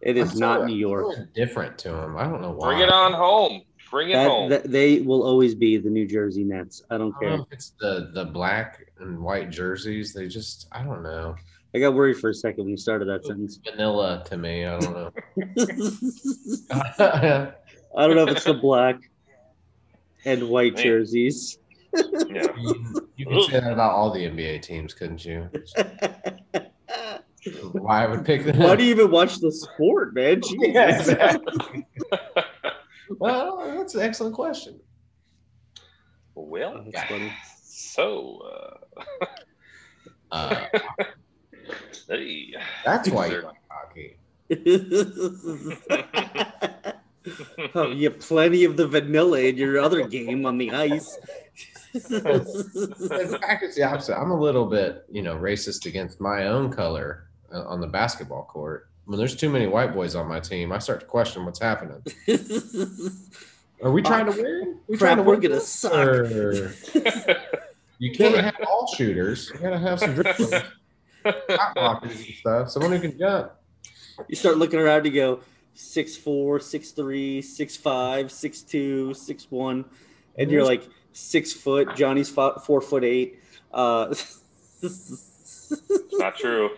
[0.00, 1.14] It is I'm not so- New York.
[1.16, 2.16] so Different to them.
[2.16, 2.68] I don't know why.
[2.74, 3.62] Bring it on home.
[3.90, 4.50] Bring it That, home.
[4.50, 6.82] that- they will always be the New Jersey Nets.
[6.90, 7.36] I don't I don't care.
[7.38, 10.12] know if it's the the black and white jerseys.
[10.12, 11.36] They just I don't know.
[11.74, 13.58] I got worried for a second when you started that sentence.
[13.64, 14.66] Vanilla to me.
[14.66, 15.10] I don't know.
[17.00, 18.96] I don't know if it's the black
[20.24, 20.84] and white Hey.
[20.84, 21.58] jerseys.
[21.94, 22.46] Yeah.
[22.58, 25.48] you, you could say that about all the NBA teams, couldn't you?
[27.72, 28.58] Why I would pick them?
[28.58, 30.40] Why do you even watch the sport, man?
[30.42, 30.58] Jesus.
[30.60, 31.86] Yeah, exactly.
[33.18, 34.78] well, that's an excellent question.
[36.34, 37.32] Well, Oh, that's funny.
[37.64, 38.40] so
[39.20, 39.26] uh,
[40.30, 40.66] Uh,
[42.08, 42.54] hey.
[42.84, 44.16] that's why you like hockey.
[47.74, 51.18] oh, you have plenty of the vanilla in your other game on the ice.
[51.94, 54.18] In fact, it's the opposite.
[54.18, 58.44] I'm a little bit, you know, racist against my own color uh, on the basketball
[58.44, 58.88] court.
[59.04, 62.02] When there's too many white boys on my team, I start to question what's happening.
[63.82, 64.78] Are we trying to win?
[64.86, 65.68] We Crap, trying to we're win gonna this?
[65.68, 65.92] suck.
[65.94, 66.74] Or-
[67.98, 69.50] You can't have all shooters.
[69.54, 70.50] You gotta have some dribblers,
[71.24, 72.70] shot blockers and stuff.
[72.70, 73.52] Someone who can jump.
[74.26, 75.38] you start looking around, you go
[75.74, 79.84] six four, six three, six five, six two, six one,
[80.36, 81.94] and you're like six foot.
[81.96, 83.38] Johnny's fi- four foot eight.
[83.72, 84.14] Uh,
[86.12, 86.70] Not true.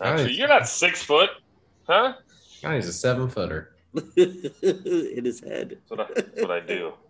[0.00, 0.26] Not true.
[0.28, 1.30] You're not six foot,
[1.86, 2.14] huh?
[2.62, 3.72] God, he's a seven footer.
[4.16, 5.78] in his head.
[5.88, 6.92] That's what I, that's what I do.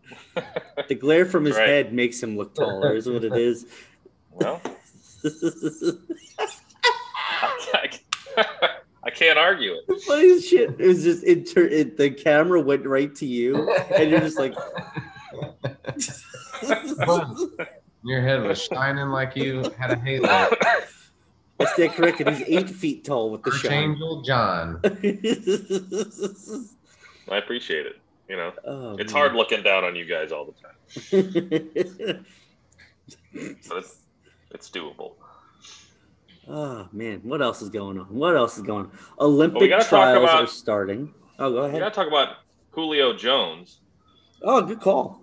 [0.88, 1.68] The glare from his Right.
[1.68, 2.94] head makes him look taller.
[2.96, 3.66] Is what it is.
[4.32, 4.60] Well,
[7.74, 7.90] I,
[9.04, 9.86] I can't argue it.
[9.86, 10.70] The funniest shit.
[10.80, 11.96] It was just it, it.
[11.96, 14.54] The camera went right to you, and you're just like.
[18.04, 20.26] Your head was shining like you had a halo.
[20.28, 22.28] I stand corrected.
[22.30, 23.90] He's eight feet tall with the shine.
[23.90, 24.80] Archangel John.
[27.30, 27.96] I appreciate it.
[28.28, 29.20] You know, oh, it's man.
[29.22, 30.76] hard looking down on you guys all the time,
[33.68, 33.96] but it's,
[34.52, 35.14] it's doable.
[36.48, 38.04] oh man, what else is going on?
[38.06, 38.92] What else is going on?
[39.18, 41.12] Olympic gotta talk trials about- are starting.
[41.40, 41.80] Oh, go We ahead.
[41.80, 42.36] gotta talk about
[42.70, 43.80] Julio Jones.
[44.42, 45.20] Oh, good call.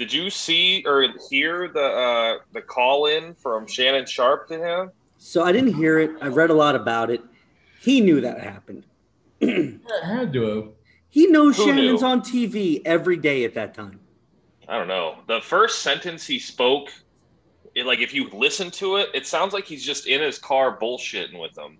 [0.00, 4.90] Did you see or hear the uh, the call in from Shannon Sharpe to him?
[5.18, 6.12] So I didn't hear it.
[6.22, 7.20] I read a lot about it.
[7.82, 8.86] He knew that happened.
[9.42, 10.72] I had to.
[11.10, 12.08] He knows Who Shannon's knew?
[12.08, 14.00] on TV every day at that time.
[14.66, 15.18] I don't know.
[15.26, 16.88] The first sentence he spoke,
[17.74, 20.78] it, like if you listen to it, it sounds like he's just in his car
[20.80, 21.76] bullshitting with them.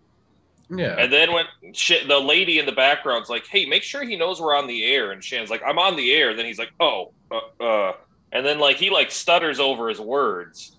[0.69, 0.97] Yeah.
[0.99, 4.43] And then when shit, the lady in the background's like, "Hey, make sure he knows
[4.43, 7.13] we're on the air," and Shannon's like, "I'm on the air." Then he's like, "Oh,
[7.31, 7.93] uh, uh,"
[8.33, 10.77] and then like he like stutters over his words.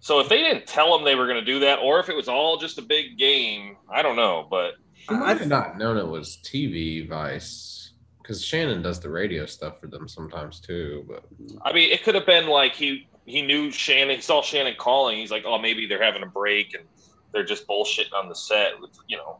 [0.00, 2.14] So if they didn't tell him they were going to do that, or if it
[2.14, 4.46] was all just a big game, I don't know.
[4.48, 4.74] But
[5.08, 9.46] I I- might have not known it was TV Vice because Shannon does the radio
[9.46, 11.04] stuff for them sometimes too.
[11.08, 11.24] But
[11.62, 14.16] I mean, it could have been like he he knew Shannon.
[14.16, 15.18] He saw Shannon calling.
[15.18, 16.84] He's like, "Oh, maybe they're having a break and
[17.32, 19.38] they're just bullshitting on the set." With, you know,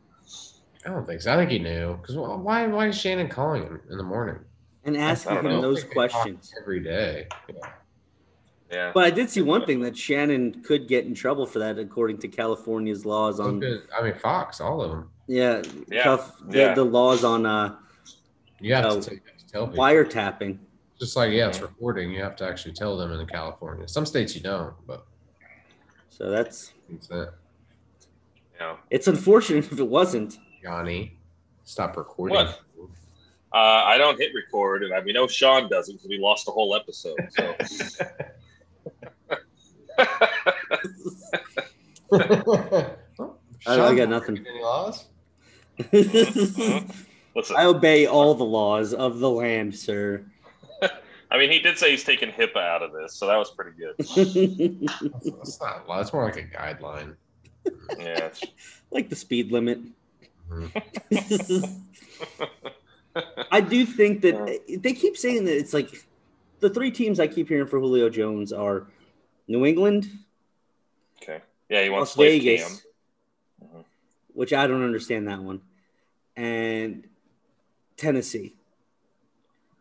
[0.84, 1.32] I don't think so.
[1.32, 2.66] I think he knew because why?
[2.66, 4.40] Why is Shannon calling him in the morning
[4.86, 5.60] and asking him know.
[5.60, 6.54] those I think they talk questions.
[6.60, 7.26] every day?
[7.48, 7.54] Yeah.
[8.70, 8.90] yeah.
[8.94, 12.18] But I did see one thing that Shannon could get in trouble for that, according
[12.18, 13.62] to California's laws on
[13.98, 15.10] I mean, Fox, all of them.
[15.26, 16.74] yeah, Yeah, Calif- the, yeah.
[16.74, 17.76] the laws on uh,
[18.60, 19.84] You have Oh, to, tell- you have to tell people.
[19.84, 20.58] wiretapping.
[20.98, 22.10] Just like yeah, it's recording.
[22.10, 23.86] You have to actually tell them in California.
[23.86, 25.04] Some states you don't, but
[26.08, 27.28] So that's it's it.
[28.58, 28.76] yeah.
[28.88, 30.38] it's unfortunate if it wasn't.
[30.62, 31.18] Johnny,
[31.64, 32.36] stop recording.
[32.36, 32.60] What?
[33.56, 36.52] Uh, I don't hit record, and I we know Sean doesn't because we lost the
[36.52, 37.16] whole episode.
[37.30, 37.54] So
[42.12, 42.90] I-
[43.66, 44.44] I Sean's got nothing.
[44.46, 45.06] Any laws?
[45.92, 50.22] listen, I obey all the laws of the land, sir.
[51.30, 53.70] I mean, he did say he's taking HIPAA out of this, so that was pretty
[53.72, 53.94] good.
[53.98, 56.00] That's, that's not a law.
[56.00, 57.16] It's more like a guideline.
[57.98, 58.28] Yeah,
[58.90, 59.80] like the speed limit.
[60.50, 61.80] Mhm.
[63.50, 66.06] I do think that they keep saying that it's like
[66.60, 68.86] the three teams I keep hearing for Julio Jones are
[69.48, 70.08] New England,
[71.22, 71.40] okay.
[71.68, 72.84] Yeah, he wants Las to play Vegas,
[73.60, 73.68] Cam.
[73.68, 73.84] Mhm.
[74.34, 75.60] which I don't understand that one,
[76.36, 77.06] and
[77.96, 78.54] Tennessee.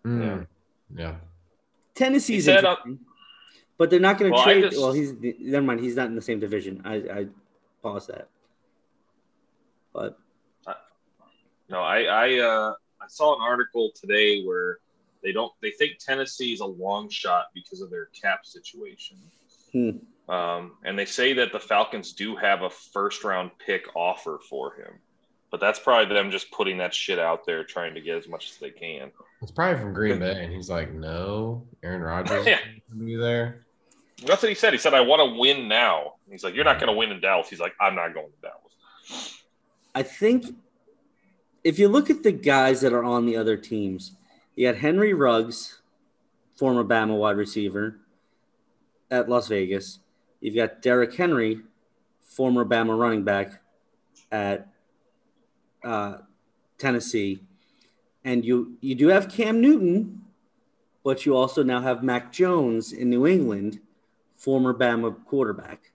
[0.03, 0.47] Mm,
[0.95, 1.15] yeah.
[1.95, 2.99] Tennessee's He said, uh, interesting,
[3.77, 4.61] but they're not going to Well, trade.
[4.63, 5.79] just- well, he's never mind.
[5.79, 6.81] He's not in the same division.
[6.85, 7.27] I I
[7.81, 8.29] pause that.
[9.93, 10.19] But
[11.67, 12.73] No, I I uh,
[13.05, 14.79] I saw an article today where
[15.21, 19.17] they don't they think Tennessee is a long shot because of their cap situation.
[19.71, 20.31] Hmm.
[20.31, 24.73] Um, and they say that the Falcons do have a first round pick offer for
[24.73, 24.93] him,
[25.51, 28.49] but that's probably them just putting that shit out there, trying to get as much
[28.49, 29.11] as they can.
[29.43, 32.57] It's probably from Green Bay, and he's like, "No, Aaron Rodgers Yeah.
[32.91, 33.65] will be there."
[34.25, 34.73] That's what he said.
[34.73, 37.19] He said, "I want to win now." He's like, "You're not going to win in
[37.21, 39.43] Dallas." He's like, "I'm not going to Dallas."
[39.93, 40.45] I think
[41.65, 44.11] if you look at the guys that are on the other teams,
[44.55, 45.81] you got Henry Ruggs,
[46.55, 47.99] former Bama wide receiver
[49.09, 49.99] at Las Vegas.
[50.39, 51.61] You've got Derrick Henry,
[52.21, 53.63] former Bama running back
[54.31, 54.67] at
[55.83, 56.17] uh,
[56.77, 57.41] Tennessee,
[58.23, 60.21] and you you do have Cam Newton,
[61.03, 63.79] but you also now have Mac Jones in New England,
[64.35, 65.91] former Bama quarterback.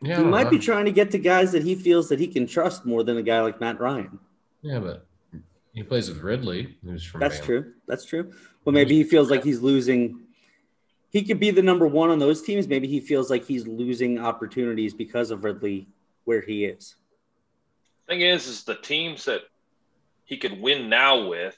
[0.00, 2.46] Yeah, he might be trying to get to guys that he feels that he can
[2.46, 4.20] trust more than a guy like Matt Ryan.
[4.66, 5.06] Yeah, but
[5.74, 7.20] he plays with Ridley, who's from.
[7.20, 7.44] That's Bama.
[7.44, 7.72] true.
[7.86, 8.32] That's true.
[8.64, 10.22] But maybe he feels like he's losing.
[11.10, 12.66] He could be the number one on those teams.
[12.66, 15.86] Maybe he feels like he's losing opportunities because of Ridley
[16.24, 16.96] where he is.
[18.08, 19.42] Thing is, is the teams that
[20.24, 21.56] he could win now with,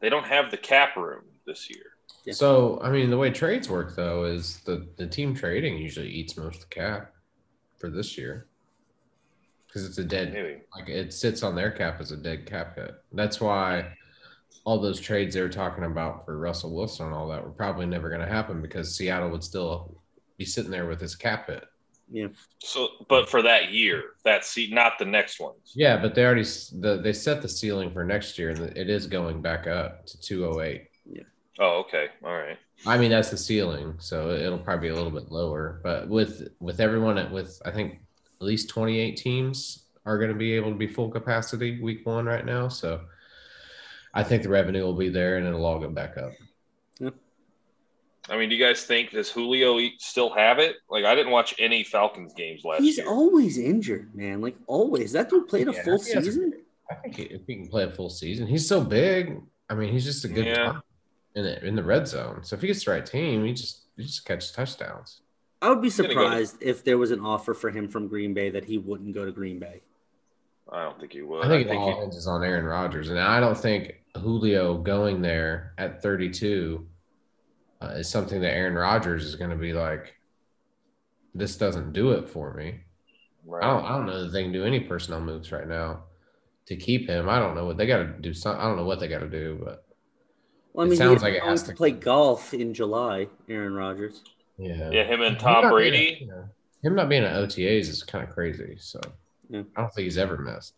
[0.00, 1.92] they don't have the cap room this year.
[2.26, 2.34] Yeah.
[2.34, 6.36] So, I mean, the way trades work though is the the team trading usually eats
[6.36, 7.12] most of the cap
[7.78, 8.48] for this year
[9.66, 10.62] because it's a dead Maybe.
[10.76, 12.94] like it sits on their cap as a dead cap hit.
[13.12, 13.92] That's why
[14.64, 17.86] all those trades they were talking about for Russell Wilson and all that were probably
[17.86, 20.02] never going to happen because Seattle would still
[20.38, 21.64] be sitting there with his cap hit.
[22.10, 22.28] Yeah.
[22.58, 25.72] So, but for that year, that seat, not the next ones.
[25.74, 29.06] Yeah, but they already the, they set the ceiling for next year and it is
[29.06, 30.84] going back up to 208.
[31.10, 31.22] Yeah.
[31.58, 32.08] Oh, okay.
[32.24, 32.58] All right.
[32.84, 35.80] I mean, that's the ceiling, so it'll probably be a little bit lower.
[35.82, 38.00] But with with everyone at with I think
[38.40, 42.06] at least twenty eight teams are going to be able to be full capacity week
[42.06, 42.68] one right now.
[42.68, 43.00] So
[44.14, 46.32] I think the revenue will be there and it'll all go back up.
[48.28, 50.76] I mean, do you guys think does Julio still have it?
[50.90, 53.06] Like, I didn't watch any Falcons games last He's year.
[53.08, 54.40] always injured, man.
[54.40, 55.12] Like always.
[55.12, 56.52] That dude played a Yeah, full he has- season.
[56.90, 59.40] I think if he can play a full season, he's so big.
[59.70, 60.80] I mean, he's just a good Yeah.
[61.36, 62.42] in the in the red zone.
[62.42, 65.20] So if he gets the right team, he just he just catches touchdowns.
[65.66, 68.34] I would be gonna go surprised if there was an offer for him from Green
[68.34, 69.82] Bay that he wouldn't go to Green Bay.
[70.70, 71.44] I don't think he would.
[71.44, 75.22] I think it he- all hinges on Aaron Rodgers, and I don't think Julio going
[75.22, 76.86] there at 32
[77.82, 80.14] uh, is something that Aaron Rodgers is going to be like.
[81.34, 82.80] This doesn't do it for me.
[83.44, 83.62] right.
[83.62, 83.84] I don't.
[83.84, 86.04] I don't know that they can do any personnel moves right now
[86.66, 87.28] to keep him.
[87.28, 88.32] I don't know what they got to do.
[88.32, 88.56] Some.
[88.58, 89.84] I don't know what they got to do, but
[90.72, 93.28] Well, I It mean, sounds he's like it has to to- play golf in July,
[93.50, 94.22] Aaron Rodgers.
[94.58, 94.90] Yeah.
[94.90, 96.16] Yeah, him and Him Tom not Brady.
[96.20, 96.42] being- yeah.
[96.82, 98.76] Him not being at OTAs is kind of crazy.
[98.78, 99.00] So
[99.48, 99.62] Yeah.
[99.76, 100.74] I don't think he's ever missed.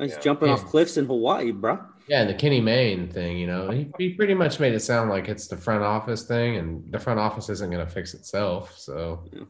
[0.00, 0.20] He's Yeah.
[0.20, 1.78] jumping off cliffs in Hawaii, bro.
[2.06, 5.10] Yeah, and the Kenny Mayne thing, you know, he, he pretty much made it sound
[5.10, 8.76] like it's the front office thing, and the front office isn't going to fix itself.
[8.78, 9.40] So, Yeah.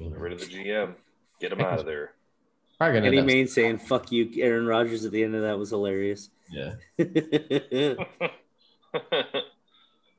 [0.00, 0.94] you Get rid of the GM.
[1.40, 2.12] Get him out of there.
[2.78, 5.58] probably going Eddie to Mayne saying "fuck you, Aaron Rodgers" at the end of that
[5.58, 6.30] was hilarious.
[6.50, 6.74] Yeah,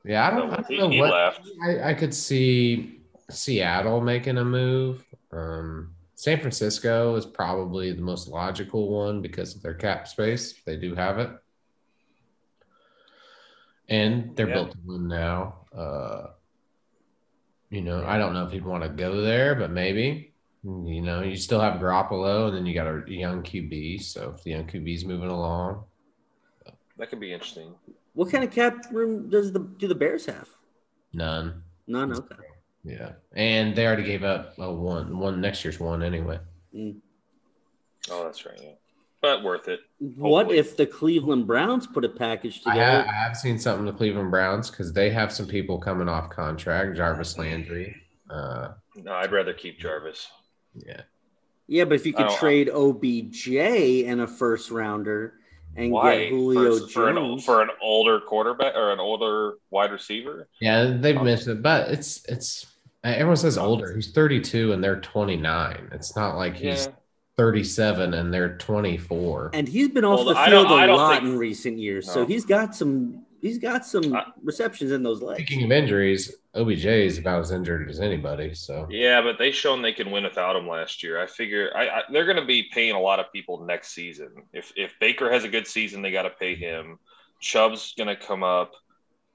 [0.06, 0.26] yeah.
[0.28, 1.40] I don't, I don't know he what left.
[1.66, 5.04] I, I could see Seattle making a move.
[5.32, 10.54] Um, San Francisco is probably the most logical one because of their cap space.
[10.64, 11.30] They do have it.
[13.88, 14.54] And they're Yeah.
[14.54, 15.66] built to win now.
[15.76, 16.28] Uh,
[17.70, 20.32] you know, I don't know if he'd want to go there, but maybe.
[20.64, 24.02] You know, you still have Garoppolo, and then you got a young QB.
[24.02, 25.84] So if the young QB's moving along,
[26.96, 27.74] That could be interesting.
[28.16, 30.48] What kind of cap room does the do the Bears have?
[31.12, 31.62] none.
[31.86, 32.12] None.
[32.12, 32.34] Okay.
[32.82, 35.18] Yeah, and they already gave up a one.
[35.18, 36.38] One next year's one anyway.
[38.10, 38.58] Oh, that's right.
[38.60, 38.70] Yeah.
[39.22, 39.80] But worth it.
[39.98, 42.90] What if the Cleveland Browns put a package I together?
[43.02, 46.08] have, I have seen something with the Cleveland Browns because they have some people coming
[46.08, 46.96] off contract.
[46.96, 47.96] Jarvis Landry.
[48.30, 50.28] Uh, No, I'd rather keep Jarvis.
[50.74, 51.02] yeah,
[51.68, 53.48] yeah, but if you could don't- trade OBJ
[54.06, 55.34] and a first rounder
[55.76, 56.18] and Why?
[56.18, 60.48] get Julio for, for an, for an older quarterback or an older wide receiver?
[60.60, 62.66] yeah, they've um, missed it, but it's it's.
[63.04, 63.94] Everyone says um, older.
[63.94, 65.90] He's 32 and they're 29.
[65.92, 66.92] It's not like he's Yeah.
[67.36, 69.50] 37 and they're 24.
[69.54, 71.78] and he's been off Well, the field don't- I a don't lot think- in recent
[71.78, 75.42] years, so he's got some he's got some Uh, receptions in those legs.
[75.42, 78.54] Speaking of injuries, OBJ is about as injured as anybody.
[78.54, 81.20] So Yeah, but they shown they can win without him last year.
[81.22, 84.30] I figure I, I, they're going to be paying a lot of people next season.
[84.52, 86.98] If if Baker has a good season, they got to pay him.
[87.40, 88.72] Chubb's going to come up.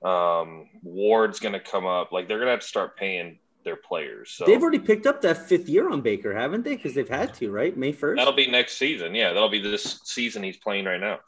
[0.03, 2.11] Um, Ward's going to come up.
[2.11, 4.31] Like they're going to have to start paying their players.
[4.31, 6.75] So They've already picked up that fifth year on Baker, haven't they?
[6.75, 7.77] Because they've had to, right?
[7.77, 8.17] May first.
[8.17, 9.13] that'll be next season.
[9.13, 11.19] Yeah, that'll be this season he's playing right now.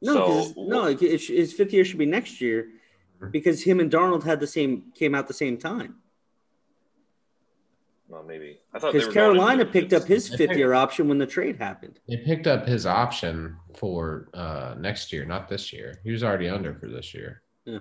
[0.00, 2.70] No, So- no, it- it his fifth year should be next year
[3.20, 3.32] Mhm.
[3.32, 5.96] because him and Darnold had the same came out the same time.
[8.08, 11.26] Well, maybe I thought Because Carolina into picked up his fifth year option when the
[11.26, 12.00] trade happened.
[12.08, 16.00] they picked up his option for uh, next year, not this year.
[16.04, 17.42] He was already under for this year.
[17.66, 17.80] Oh,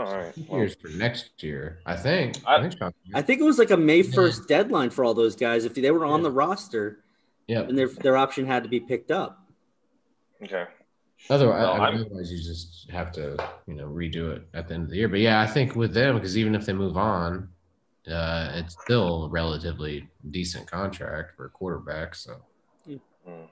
[0.00, 0.36] all right.
[0.48, 2.36] Well, Here's for next year, I think.
[2.44, 5.14] I- I, think Sean- I think it was like a May first deadline for all
[5.14, 5.64] those guys.
[5.64, 6.24] If they were on Yeah.
[6.24, 7.04] the roster
[7.46, 7.60] yeah.
[7.62, 9.40] and their their option had to be picked up.
[10.42, 10.66] okay.
[11.30, 14.74] Otherwise, No, I mean, otherwise, you just have to, you know, redo it at the
[14.74, 15.08] end of the year.
[15.08, 17.48] But yeah, I think with them, because even if they move on,
[18.10, 22.36] uh, it's still a relatively decent contract for a quarterback, so
[22.86, 23.44] Hmm.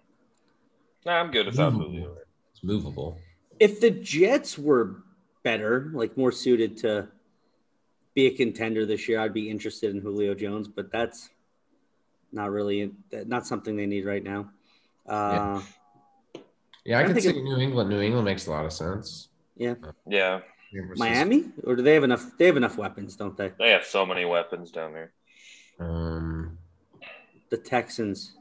[1.06, 1.90] Nah, I'm good without Movable.
[1.90, 2.16] Julio.
[2.50, 3.18] it's movable.
[3.58, 5.02] If the Jets were
[5.42, 7.08] better, like more suited to
[8.14, 11.30] be a contender this year, I'd be interested in Julio Jones, but that's
[12.32, 12.92] not really
[13.26, 14.50] not something they need right now.
[15.08, 15.62] Uh, Yeah,
[16.88, 17.90] I I can see it- New England.
[17.90, 19.28] New England makes a lot of sense.
[19.56, 19.74] Yeah,
[20.06, 20.40] Yeah.
[20.96, 22.24] Miami, or do they have enough?
[22.38, 23.52] They have enough weapons, don't they?
[23.58, 25.12] they have so many weapons down there.
[25.78, 26.56] Um,
[27.50, 28.34] The Texans.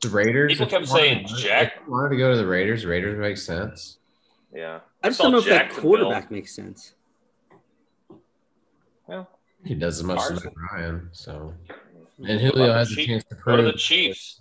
[0.00, 0.52] the Raiders.
[0.52, 2.86] People if you kept saying if Jack- you wanted to go to the Raiders.
[2.86, 3.98] Raiders make sense.
[4.54, 6.94] Yeah, I just don't know if that quarterback makes sense.
[9.06, 9.28] Well,
[9.64, 10.52] He does as much as Carson.
[10.56, 11.08] Matt Ryan.
[11.12, 11.54] So,
[12.26, 13.64] and Julio has a chance to Go to prove.
[13.66, 14.39] the Chiefs.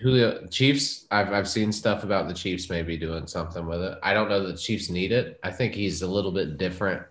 [0.00, 1.06] Julio Chiefs.
[1.10, 3.98] I've I've seen stuff about the Chiefs maybe doing something with it.
[4.02, 5.40] I don't know that the Chiefs need it.
[5.42, 7.02] I think he's a little bit different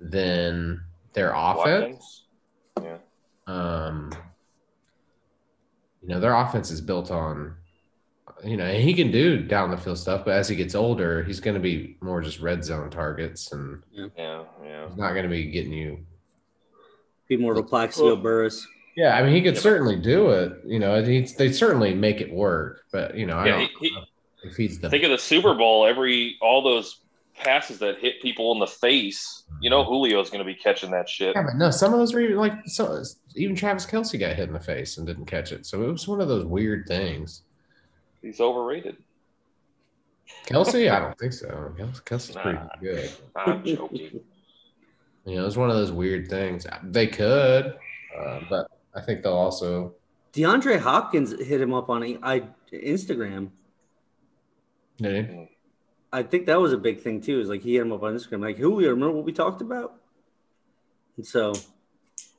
[0.00, 0.82] than
[1.12, 2.24] their offense.
[2.76, 2.82] Watkins.
[2.82, 2.96] Yeah,
[3.46, 4.12] Um,
[6.02, 7.54] you know, their offense is built on.
[8.44, 11.38] You know, he can do down the field stuff, but as he gets older, he's
[11.38, 14.88] going to be more just red zone targets, and yeah, yeah.
[14.88, 16.04] he's not going to be getting you
[17.28, 18.66] Be more of a Plaxico Well- Burress.
[18.96, 20.52] Yeah, I mean, he could certainly do it.
[20.66, 22.82] You know, he, they certainly make it work.
[22.92, 24.02] But you know, I Yeah, don't he- know
[24.44, 25.86] if he's the Think of the Super Bowl.
[25.86, 26.98] Every all those
[27.34, 29.44] passes that hit people in the face.
[29.60, 31.34] You know, Julio's going to be catching that shit.
[31.34, 31.70] yeah, but no.
[31.70, 33.02] Some of those were even like so.
[33.34, 35.64] Even Travis Kelce got hit in the face and didn't catch it.
[35.64, 37.42] So it was one of those weird things.
[38.20, 38.96] He's overrated.
[40.46, 41.46] Kelce, I don't think so.
[41.78, 43.10] Kelce, Kelce's pretty good.
[43.36, 44.20] I'm joking.
[45.24, 46.66] You know, it's one of those weird things.
[46.82, 47.76] They could,
[48.18, 49.94] uh, but I think they'll also.
[50.32, 53.50] DeAndre Hopkins hit him up on I, Instagram.
[54.98, 55.44] Yeah,
[56.12, 57.40] I think that was a big thing too.
[57.40, 59.94] Is like he hit him up on Instagram, like Julio, remember what we talked about?
[61.16, 61.52] And so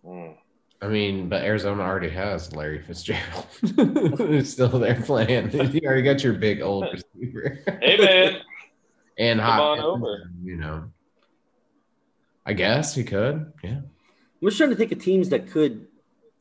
[0.06, 0.36] Mm.
[0.82, 3.45] I mean, but Arizona already has Larry Fitzgerald.
[4.18, 5.49] Who's still there playing.
[5.74, 7.60] You already got your big old receiver.
[7.82, 8.41] Hey man,
[9.18, 10.32] and Come on Hopkins, over.
[10.43, 10.84] You know,
[12.45, 13.54] I guess he could.
[13.64, 13.80] Yeah.
[14.41, 15.88] I'm just trying to think of teams that could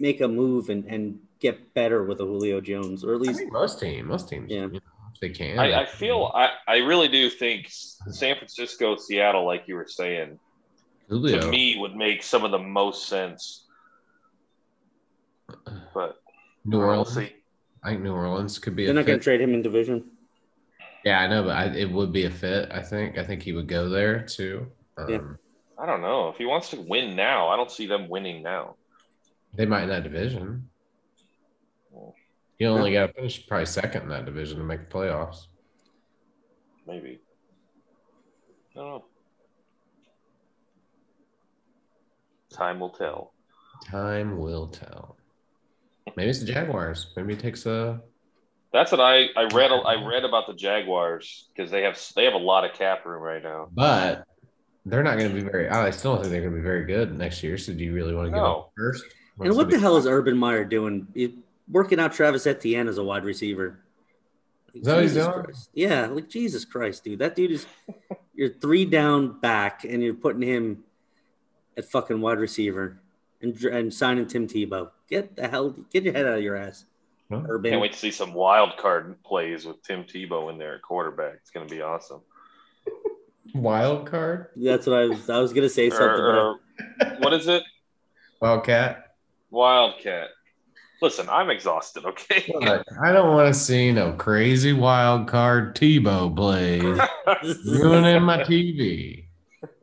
[0.02, 3.42] make a move and, and get better with a Julio Jones, or at I least
[3.52, 4.62] most team, most teams, Yeah.
[4.62, 4.80] you know,
[5.14, 5.58] if they can.
[5.58, 10.38] I, I feel I, I really do think San Francisco, Seattle, like you were saying,
[11.08, 11.40] Julio.
[11.40, 13.64] to me would make some of the most sense.
[15.94, 16.20] But
[16.64, 17.16] New we'll Orleans.
[17.84, 20.04] I think New Orleans could be they're a not going to trade him in division.
[21.04, 22.70] Yeah, I know, but I, it would be a fit.
[22.72, 23.18] I think.
[23.18, 24.66] I think he would go there too.
[24.98, 25.20] Um, Yeah.
[25.78, 27.48] I don't know if he wants to win now.
[27.48, 28.76] I don't see them winning now.
[29.54, 30.68] They might in that division.
[32.58, 35.46] You only got to finish probably second in that division to make the playoffs.
[36.86, 37.20] Maybe.
[38.74, 39.04] I don't know.
[42.52, 43.32] Time will tell.
[43.90, 45.16] Time will tell.
[46.16, 47.12] Maybe it's the Jaguars.
[47.16, 48.00] Maybe it takes a.
[48.72, 49.70] That's what I, I read.
[49.70, 53.22] I read about the Jaguars because they have they have a lot of cap room
[53.22, 53.68] right now.
[53.72, 54.24] But
[54.86, 55.68] they're not going to be very.
[55.68, 57.58] I still don't think they're going to be very good next year.
[57.58, 58.46] So do you really want to give No.
[58.60, 59.04] up first?
[59.40, 61.06] And what the hell is Urban Meyer doing?
[61.14, 61.30] He's
[61.70, 63.80] working out Travis Etienne as a wide receiver.
[64.68, 65.44] Like, Is that what he's Jesus doing?
[65.44, 65.70] Christ.
[65.74, 67.18] Yeah, like Jesus Christ, dude.
[67.18, 67.66] That dude is
[68.34, 70.84] you're three down back, and you're putting him
[71.76, 72.98] at fucking wide receiver
[73.40, 74.90] and and signing Tim Tebow.
[75.08, 76.84] Get the hell, get your head out of your ass,
[77.30, 77.42] Huh?
[77.48, 77.70] Urban.
[77.72, 81.34] Can't wait to see some wild card plays with Tim Tebow in there at quarterback.
[81.40, 82.20] It's going to be awesome.
[83.54, 84.48] wild card?
[84.56, 85.28] That's what I was.
[85.28, 86.58] I was gonna say something, Or, er, or-
[87.02, 87.62] er, what is it?
[88.40, 89.01] Wildcat?
[89.52, 90.28] Wildcat.
[91.02, 92.06] Listen, I'm exhausted.
[92.06, 92.50] Okay.
[92.54, 96.82] Look, I don't want to see no crazy wild card Tebow plays
[97.66, 99.26] ruining my TV.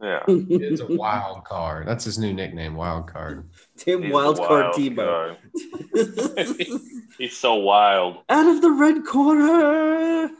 [0.00, 0.22] yeah.
[0.26, 1.86] It's a wild card.
[1.86, 3.50] That's his new nickname, wild card.
[3.76, 5.36] Tim He's Wild Card Tebow.
[5.36, 6.80] card.
[7.18, 8.18] He's so wild.
[8.30, 9.44] Out of the red corner.
[9.44, 10.30] I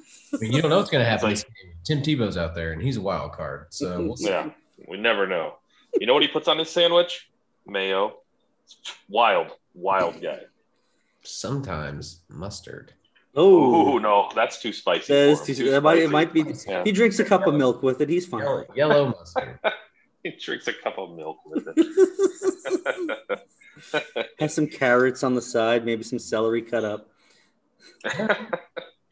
[0.41, 1.31] mean, you don't know what's going to happen.
[1.33, 1.73] It's this game.
[1.85, 3.67] Tim Tebow's out there, and he's a wild card.
[3.71, 4.31] So we'll see.
[4.31, 4.51] Yeah.
[4.89, 5.57] We never know.
[6.01, 7.29] You know what he puts on his sandwich?
[7.67, 8.19] Mayo.
[9.09, 10.41] Wild, wild guy.
[11.23, 12.93] sometimes mustard.
[13.35, 15.13] Oh, Ooh, no, that's too spicy.
[15.13, 15.57] that is for him.
[15.57, 16.45] too, that might, it might be.
[16.67, 16.85] Yeah.
[16.85, 18.09] He drinks a cup of milk with it.
[18.09, 18.41] He's fine.
[18.43, 19.59] Yellow, yellow mustard.
[20.25, 23.41] He drinks a cup of milk with it.
[24.39, 27.09] Has some carrots on the side, maybe some celery cut up.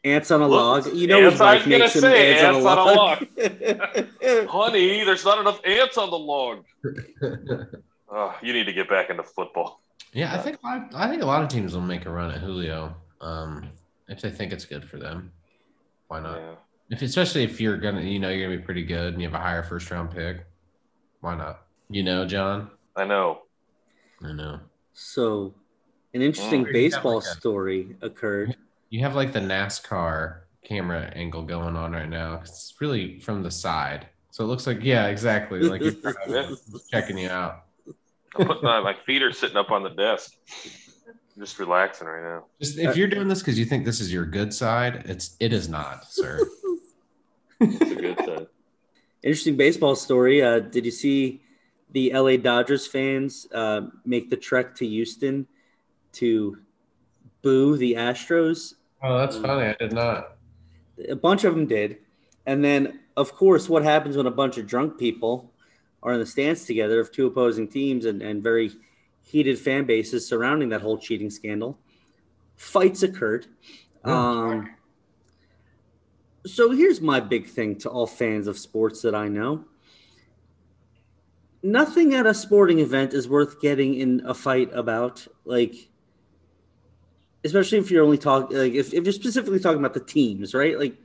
[0.03, 0.95] Ants on a Look, log.
[0.95, 4.17] You know his ants, I was wife gonna makes him say, ants, on a ants
[4.23, 4.47] log.
[4.49, 6.65] Honey, there's not enough ants on the log.
[8.13, 9.79] Oh, you need to get back into football.
[10.11, 12.41] yeah, I think a I think a lot of teams will make a run at
[12.41, 13.69] Julio um,
[14.09, 15.31] if they think it's good for them.
[16.09, 16.37] Why not?
[16.39, 16.55] Yeah.
[16.89, 19.33] If especially if you're gonna, you know, you're gonna be pretty good and you have
[19.39, 20.43] a higher first round pick.
[21.21, 21.61] Why not?
[21.89, 22.69] You know, John.
[22.97, 23.43] I know.
[24.21, 24.59] I know.
[24.91, 25.53] so,
[26.13, 28.57] an interesting Oh, baseball got like a- story occurred.
[28.91, 32.41] You have like the NASCAR camera angle going on right now.
[32.41, 35.61] It's really from the side, so it looks like yeah, exactly.
[35.61, 36.59] Like you're kind of
[36.91, 37.63] checking you out.
[38.35, 40.33] I'm putting my, my feet are sitting up on the desk.
[41.05, 42.45] I'm just relaxing right now.
[42.59, 45.53] Just if you're doing this because you think this is your good side, it's it
[45.53, 46.39] is not, sir.
[47.63, 48.47] It's a good side.
[49.21, 50.41] Interesting baseball story.
[50.41, 51.43] Uh, did you see
[51.91, 55.45] the LA Dodgers fans uh, make the trek to Houston
[56.13, 56.57] to
[57.43, 58.73] boo the Astros?
[59.03, 59.67] Oh, that's funny.
[59.67, 60.37] I did not.
[61.09, 61.97] A bunch of them did.
[62.45, 65.51] And then, of course, what happens when a bunch of drunk people
[66.03, 68.71] are in the stands together of two opposing teams and, and very
[69.21, 71.79] heated fan bases surrounding that whole cheating scandal?
[72.55, 73.47] Fights occurred.
[74.03, 74.69] Um,
[76.45, 79.65] so here's my big thing to all fans of sports that I know.
[81.63, 85.27] Nothing at a sporting event is worth getting in a fight about.
[85.45, 85.90] Like,
[87.43, 90.77] especially if you're only talking, like, if, if you're specifically talking about the teams, right?
[90.77, 90.95] Like,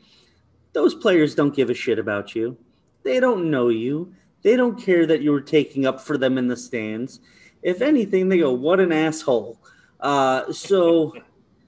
[0.72, 2.57] those players don't give a shit about you.
[3.03, 4.14] They don't know you.
[4.43, 7.20] They don't care that you were taking up for them in the stands.
[7.62, 9.59] If anything, they go, "What an asshole."
[9.99, 11.14] Uh, so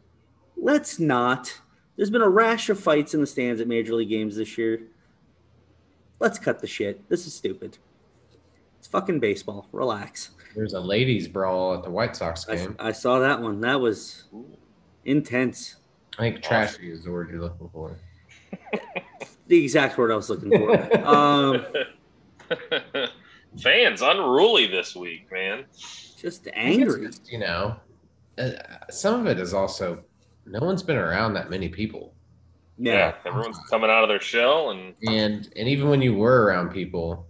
[0.57, 1.61] let's not.
[1.97, 4.83] There's been a rash of fights in the stands at major league games this year.
[6.21, 7.09] Let's cut the shit.
[7.09, 7.79] This is stupid.
[8.79, 9.69] It's fucking baseball.
[9.73, 10.31] Relax.
[10.55, 12.75] There's a ladies' brawl at the White Sox game.
[12.79, 13.61] I saw that one.
[13.61, 14.25] That was
[15.05, 15.77] intense.
[16.19, 17.97] I think trashy is the word you're looking for.
[19.47, 21.07] The exact word I was looking for.
[21.07, 21.65] um,
[23.63, 25.65] Fans unruly this week, man.
[26.17, 27.07] just angry.
[27.07, 27.77] Just, you know,
[28.37, 28.51] uh,
[28.91, 30.03] some of it is also
[30.47, 32.13] no one's been around that many people,
[32.79, 33.15] Yeah.
[33.25, 37.27] everyone's coming out of their shell, and and and even when you were around people,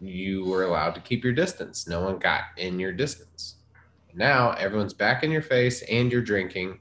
[0.00, 1.88] you were allowed to keep your distance.
[1.88, 3.56] No one got in your distance.
[4.14, 6.78] Now everyone's back in your face, and you're drinking.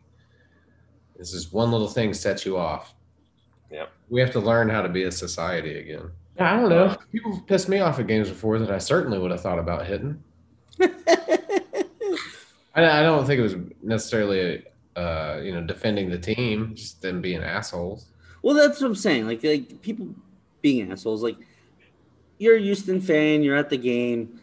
[1.18, 2.94] This is one little thing sets you off.
[3.72, 3.86] Yeah.
[4.10, 6.12] We have to learn how to be a society again.
[6.40, 6.96] I don't know.
[7.12, 9.86] People have pissed me off at games before that I certainly would have thought about
[9.86, 10.22] hitting.
[10.82, 11.86] I,
[12.76, 14.64] I don't think it was necessarily,
[14.98, 18.08] uh, you know, defending the team, just them being assholes.
[18.42, 19.28] Well, that's what I'm saying.
[19.28, 20.10] Like, like people
[20.62, 21.24] being assholes.
[21.24, 21.38] Like,
[22.38, 23.44] you're a Houston fan.
[23.44, 24.42] You're at the game.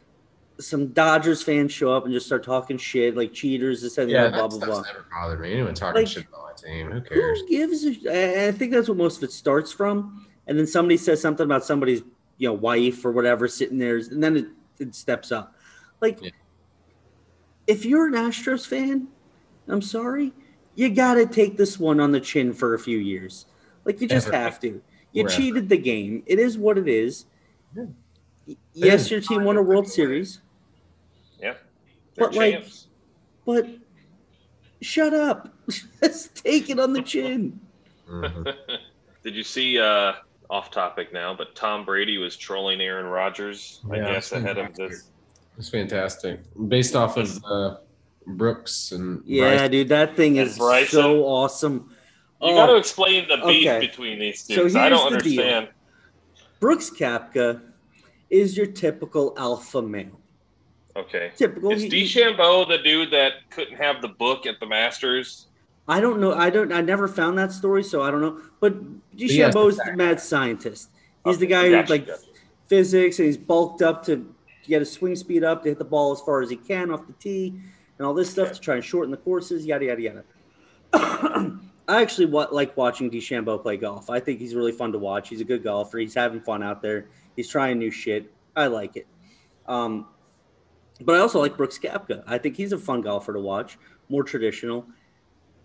[0.61, 4.29] Some Dodgers fans show up and just start talking shit, like cheaters, this and Yeah,
[4.29, 4.75] blah that blah blah.
[4.83, 5.53] stuff's never bothered me.
[5.55, 7.41] Anyone talking Like, shit about my team, who cares?
[7.41, 8.45] Who gives a?
[8.45, 10.27] I I think that's what most of it starts from.
[10.47, 12.03] And then somebody says something about somebody's,
[12.39, 14.47] you know, wife or whatever sitting there, and then it,
[14.79, 15.55] it steps up.
[16.01, 16.31] Like, Yeah.
[17.67, 19.09] if you're an Astros fan,
[19.69, 20.33] I'm sorry,
[20.75, 23.47] you got to take this one on the chin for a few years.
[23.85, 24.37] Like, you just Ever.
[24.37, 24.83] have to.
[25.13, 25.37] You Forever.
[25.41, 26.23] cheated the game.
[26.27, 27.27] It is what it is.
[27.77, 28.55] Yeah.
[28.75, 30.41] Yes, your team won a World Series,
[31.41, 31.55] yeah,
[32.15, 32.65] they're But, like,
[33.47, 33.67] but
[34.81, 35.53] shut up.
[36.03, 37.61] Just take it on the chin.
[38.09, 38.53] Mhm.
[39.23, 39.79] Did you see?
[39.79, 40.15] uh
[40.51, 43.81] Off topic now, but Tom Brady was trolling Aaron Rodgers.
[43.91, 45.09] I Yeah, guess I've seen ahead of this.
[45.57, 46.41] It's fantastic.
[46.69, 47.77] Based off of uh,
[48.27, 49.71] Brooks and Yeah, Bryce.
[49.71, 50.57] dude, that thing is
[50.91, 51.89] so awesome.
[52.43, 53.81] You Oh, got to explain the beef okay.
[53.81, 54.67] between these So.
[54.79, 55.67] I don't understand.
[55.69, 55.75] deal.
[56.63, 56.91] Understand.
[56.91, 57.61] Brooks Koepka
[58.31, 60.19] is your typical alpha male.
[60.97, 61.33] Okay.
[61.37, 61.73] Typical.
[61.73, 65.47] Is he- he- DeChambeau the dude that couldn't have the book at the Masters?
[65.89, 66.33] I don't know.
[66.33, 66.73] I don't.
[66.73, 68.41] I never found that story, so I don't know.
[68.61, 68.75] But
[69.17, 70.91] he DeChambeau is the the mad scientist.
[71.25, 72.21] He's the Okay, guy who like gotcha.
[72.67, 74.33] physics, and he's bulked up to
[74.67, 77.07] get his swing speed up to hit the ball as far as he can off
[77.07, 77.55] the tee,
[77.99, 79.67] and all this stuff to try and shorten the courses.
[79.67, 80.03] Yada yada
[80.93, 81.59] yada.
[81.89, 84.09] I actually like watching DeChambeau play golf.
[84.09, 85.29] I think he's really fun to watch.
[85.29, 85.99] He's a good golfer.
[85.99, 87.09] He's having fun out there.
[87.37, 88.33] He's trying new shit.
[88.55, 89.07] I like it.
[89.67, 90.07] Um,
[91.01, 92.23] but I also like Brooks Koepka.
[92.27, 93.79] I think he's a fun golfer to watch,
[94.09, 94.87] more traditional.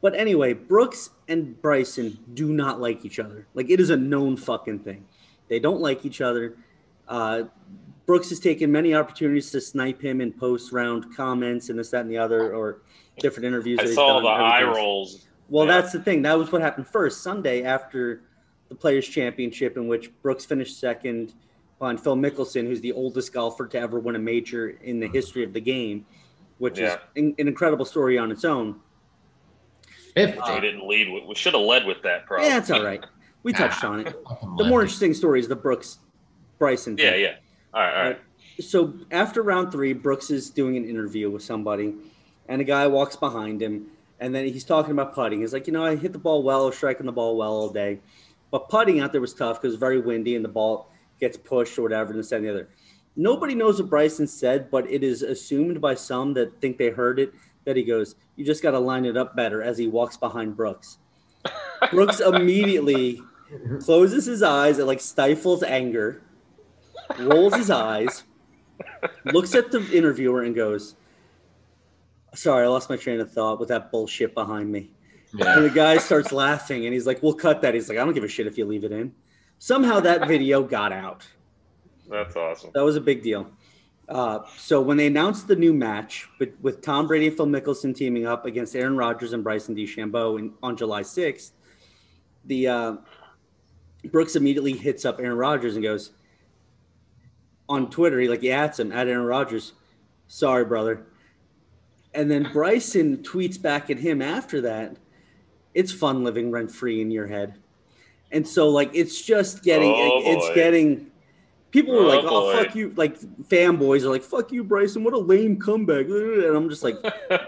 [0.02, 3.48] But anyway, Brooks and Bryson do not like each other.
[3.54, 5.06] Like it is a known fucking thing.
[5.50, 6.58] They don't like each other.
[7.08, 7.44] Uh,
[8.06, 12.02] Brooks has taken many opportunities to snipe him in post round comments and this, that,
[12.02, 12.82] and the other, or
[13.20, 13.80] different interviews.
[13.80, 15.27] I that he's saw the eye rolls.
[15.50, 15.80] Well, Yeah.
[15.80, 16.22] that's the thing.
[16.24, 18.22] That was what happened first Sunday after
[18.70, 21.34] the Players' Championship, in which Brooks finished second
[21.80, 25.16] on Phil Mickelson, who's the oldest golfer to ever win a major in the mm-hmm.
[25.16, 26.06] history of the game,
[26.58, 26.96] which Yeah.
[26.96, 28.82] is an, an incredible story on its own.
[30.16, 30.40] Fifty.
[30.54, 31.26] We didn't lead.
[31.28, 32.26] We should have led with that.
[32.26, 32.48] Probably.
[32.48, 33.06] Yeah, it's all right.
[33.44, 34.16] We touched on it.
[34.58, 36.00] The more interesting story is the Brooks
[36.58, 36.98] Bryson.
[36.98, 37.36] Yeah, yeah.
[37.74, 38.20] All right, all right.
[38.60, 41.94] So after round three, Brooks is doing an interview with somebody,
[42.50, 43.88] and a guy walks behind him,
[44.20, 45.42] and then he's talking about putting.
[45.42, 47.52] He's like, you know, I hit the ball well, I was striking the ball well
[47.52, 48.00] all day,
[48.52, 51.78] but putting out there was tough because it's very windy and the ball gets pushed
[51.78, 52.70] or whatever, and this and the other.
[53.16, 57.20] Nobody knows what Bryson said, but it is assumed by some that think they heard
[57.20, 57.34] it
[57.66, 60.56] that he goes, "You just got to line it up better." As he walks behind
[60.56, 61.00] Brooks,
[61.92, 63.22] Brooks immediately
[63.82, 66.22] closes his eyes and like stifles anger,
[67.20, 68.24] rolls his eyes,
[69.26, 70.96] looks at the interviewer and goes,
[72.38, 74.92] Sorry, I lost my train of thought with that bullshit behind me.
[75.34, 77.74] And the guy starts laughing and he's like, We'll cut that.
[77.74, 79.12] He's like, I don't give a shit if you leave it in.
[79.58, 81.28] Somehow that video got out.
[82.08, 82.70] That's awesome.
[82.76, 83.52] That was a big deal.
[84.08, 87.94] Uh, so when they announced the new match with, with Tom Brady and Phil Mickelson
[87.94, 91.52] teaming up against Aaron Rodgers and Bryson DeChambeau in, on July 6th,
[92.46, 92.96] the uh,
[94.06, 96.12] Brooks immediately hits up Aaron Rodgers and goes
[97.68, 98.20] on Twitter.
[98.20, 99.74] He like he at him at Aaron Rodgers.
[100.28, 101.08] Sorry, brother.
[102.18, 104.98] And then Bryson tweets back at him after that.
[105.76, 107.54] It's fun living rent free in your head.
[108.32, 110.56] And so like it's just getting Oh, it's boy.
[110.56, 111.12] getting
[111.72, 112.64] people were Oh, like, oh boy.
[112.64, 116.08] fuck you like fanboys are like, fuck you, Bryson, what a lame comeback.
[116.08, 116.96] And I'm just like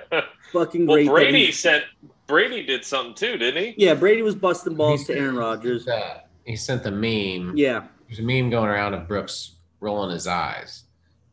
[0.54, 1.06] fucking well, great.
[1.08, 1.84] that Brady he- sent.
[2.28, 3.74] Brady did something too, didn't he?
[3.84, 5.88] yeah, Brady was busting balls He to Aaron Rodgers.
[5.88, 7.58] uh, He sent the meme.
[7.58, 7.88] Yeah.
[8.08, 10.84] There's a meme going around of Brooks rolling his eyes,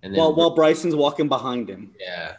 [0.02, 1.92] and then While while Bryson's walking behind him.
[2.00, 2.36] yeah,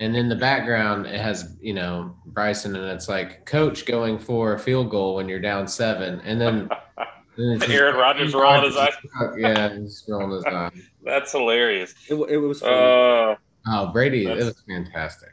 [0.00, 4.54] and in the background it has you know Bryson, and it's like coach going for
[4.54, 6.68] a field goal when you're down seven, and then,
[7.36, 8.94] then it's Aaron Rodgers rolling his eyes.
[9.38, 10.72] Yeah, he's rolling his eyes.
[11.04, 11.94] That's hilarious.
[12.08, 12.62] It, it was.
[12.62, 13.36] Uh,
[13.66, 15.30] Oh, Brady, it was fantastic.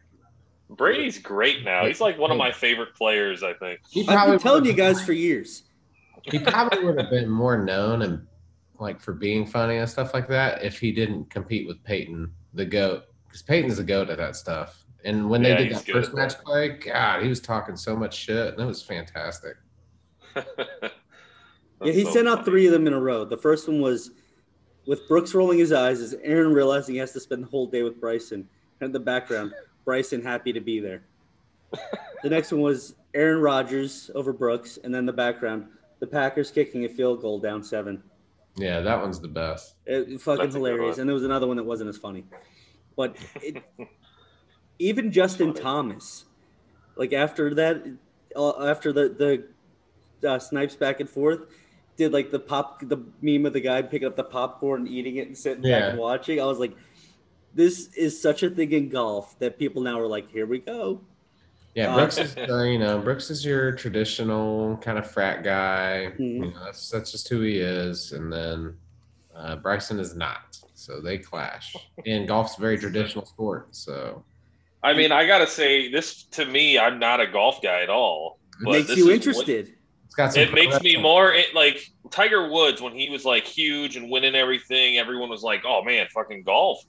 [0.69, 1.85] Brady's great now.
[1.85, 3.41] He's like one of my favorite players.
[3.41, 3.79] I think.
[3.89, 5.63] He I've been telling you guys for years.
[6.23, 8.27] he probably would have been more known and
[8.79, 12.65] like for being funny and stuff like that if he didn't compete with Peyton, the
[12.65, 13.03] goat,
[13.37, 14.83] because Peyton's a goat at that stuff.
[15.03, 16.43] And when Yeah, they did that first match that.
[16.43, 19.55] play, God, he was talking so much shit, and it was fantastic.
[21.83, 23.23] Yeah, he so sent out three of them in a row.
[23.23, 24.09] The first one was
[24.87, 27.83] with Brooks rolling his eyes as Aaron realizing he has to spend the whole day
[27.83, 28.49] with Bryson.
[28.81, 29.53] And in the background,
[29.85, 31.03] Bryson happy to be there.
[32.23, 35.67] The next one was Aaron Rodgers over Brooks, and then the background,
[35.99, 38.01] the Packers kicking a field goal down seven.
[38.55, 39.75] Yeah, that one's the best.
[39.85, 40.93] It, fucking That's hilarious.
[40.95, 41.01] one.
[41.01, 42.25] And there was another one that wasn't as funny.
[42.97, 43.63] But it,
[44.79, 45.53] even Justin.
[45.53, 46.25] Thomas,
[46.97, 47.87] like after that,
[48.35, 49.47] uh, after the
[50.21, 51.41] the uh, snipes back and forth,
[51.95, 55.17] did like the pop the meme of the guy picking up the popcorn and eating
[55.17, 56.41] it and sitting back and watching.
[56.41, 56.73] I was like,
[57.53, 61.01] this is such a thing in golf that people now are like, here we go.
[61.75, 66.13] Yeah, Uh, Brooks is uh, you know Brooks is your traditional kind of frat guy.
[66.17, 66.33] Mhm.
[66.33, 68.75] You know, that's that's just who he is, and then
[69.35, 70.57] uh, Bryson is not.
[70.87, 71.75] So they clash.
[72.05, 74.23] And golf's a very traditional sport, so
[74.83, 78.39] I mean, I gotta say, this to me, I'm not a golf guy at all.
[78.63, 79.15] But Makes this you is what-
[79.49, 79.73] interested.
[80.05, 80.43] it's got some.
[80.43, 84.33] it makes me more it, like Tiger Woods when he was like huge and winning
[84.33, 84.97] everything.
[84.97, 86.81] Everyone was like, "Oh man, fucking golf!"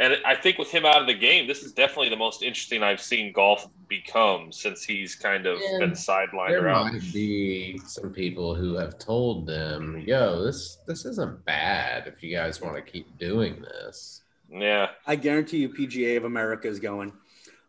[0.00, 2.82] And I think with him out of the game, this is definitely the most interesting
[2.82, 6.50] I've seen golf become since he's kind of Yeah, been sidelined around.
[6.52, 6.92] There around.
[6.94, 12.06] might be some people who have told them, "Yo, this this isn't bad.
[12.06, 16.66] If you guys want to keep doing this." Yeah, I guarantee you, PGA of America
[16.66, 17.12] is going.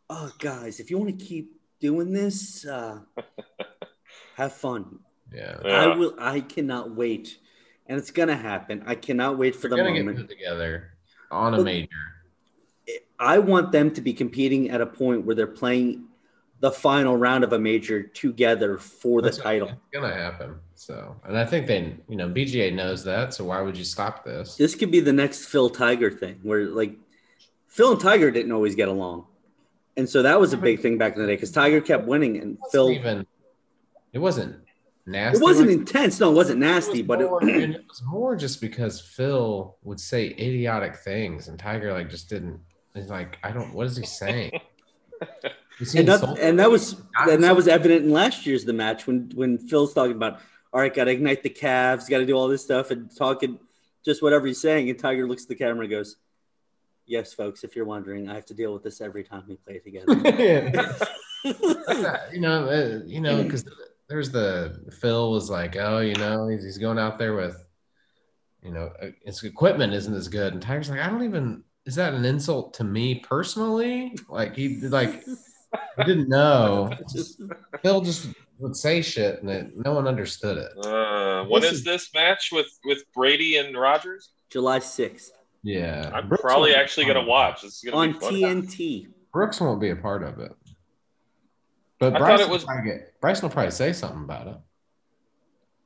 [0.09, 1.51] Oh, guys, if you want to keep
[1.81, 2.99] doing this, uh,
[4.35, 4.99] have fun.
[5.33, 5.71] Yeah, Yeah.
[5.91, 6.15] I will.
[6.17, 7.37] I cannot wait,
[7.87, 8.83] and it's gonna happen.
[8.85, 10.27] I cannot wait for they're the gonna get moment.
[10.27, 10.93] put together
[11.29, 11.89] on a Well, major.
[13.21, 16.05] I want them to be competing at a point where they're playing
[16.59, 19.69] the final round of a major together for the title.
[19.69, 20.55] It's gonna happen.
[20.75, 23.33] So, and I think they, you know, PGA knows that.
[23.33, 24.55] So why would you stop this?
[24.55, 26.95] This could be the next Phil Tiger thing, where like
[27.67, 29.25] Phil and Tiger didn't always get along,
[29.97, 32.37] and so that was a big thing back in the day because Tiger kept winning
[32.37, 32.89] and It Phil.
[32.91, 33.25] even.
[34.13, 34.57] It wasn't
[35.05, 35.37] nasty.
[35.37, 36.19] It wasn't like- intense.
[36.19, 39.77] No, it wasn't it was nasty, but more, it, it was more just because Phil
[39.83, 42.59] would say idiotic things, and Tiger like just didn't.
[42.93, 43.73] He's like, I don't.
[43.73, 44.59] What is he saying?
[45.79, 48.73] Was he and that, and that was and that was evident in last year's the
[48.73, 50.39] match when when Phil's talking about
[50.73, 53.59] all right, got to ignite the calves, got to do all this stuff, and talking
[54.05, 56.17] just whatever he's saying, and Tiger looks at the camera and goes.
[57.07, 57.63] Yes, folks.
[57.63, 60.13] If you're wondering, I have to deal with this every time we play together.
[62.31, 63.65] you know, uh, you know, because
[64.07, 67.65] there's the Phil was like, oh, you know, he's, he's going out there with,
[68.63, 71.63] you know, uh, his equipment isn't as good, and Tiger's like, I don't even.
[71.85, 74.15] Is that an insult to me personally?
[74.29, 75.23] Like he like
[75.97, 76.91] I didn't know.
[77.81, 78.29] Phil just
[78.59, 80.85] would say shit, and it, no one understood it.
[80.85, 84.29] Uh, when This is is- this match with with Brady and Rodgers?
[84.49, 85.31] July sixth
[85.63, 87.61] Yeah, I'm Brooks probably actually gonna watch.
[87.61, 88.33] This gonna on be fun.
[88.33, 89.07] TNT.
[89.33, 90.51] Brooks won't be a part of it.
[91.99, 94.47] But I thought Bryson it was- will probably get, Bryson will probably say something about
[94.47, 94.57] it.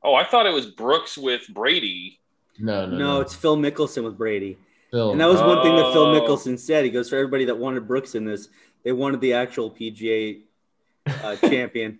[0.04, 2.20] Oh, I thought it was Brooks with Brady.
[2.60, 3.22] No, no, No, no.
[3.22, 4.58] it's Phil Mickelson with Brady.
[4.96, 5.12] Phil.
[5.12, 6.20] And that was one thing that Phil Oh.
[6.22, 6.86] Mickelson said.
[6.86, 8.48] He goes, for everybody that wanted Brooks in this,
[8.84, 10.42] they wanted the actual PGA
[11.08, 12.00] uh, champion.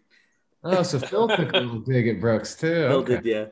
[0.64, 2.68] oh, so Phil took a little dig at Brooks too.
[2.88, 3.16] Phil Okay.
[3.18, 3.46] did, yeah.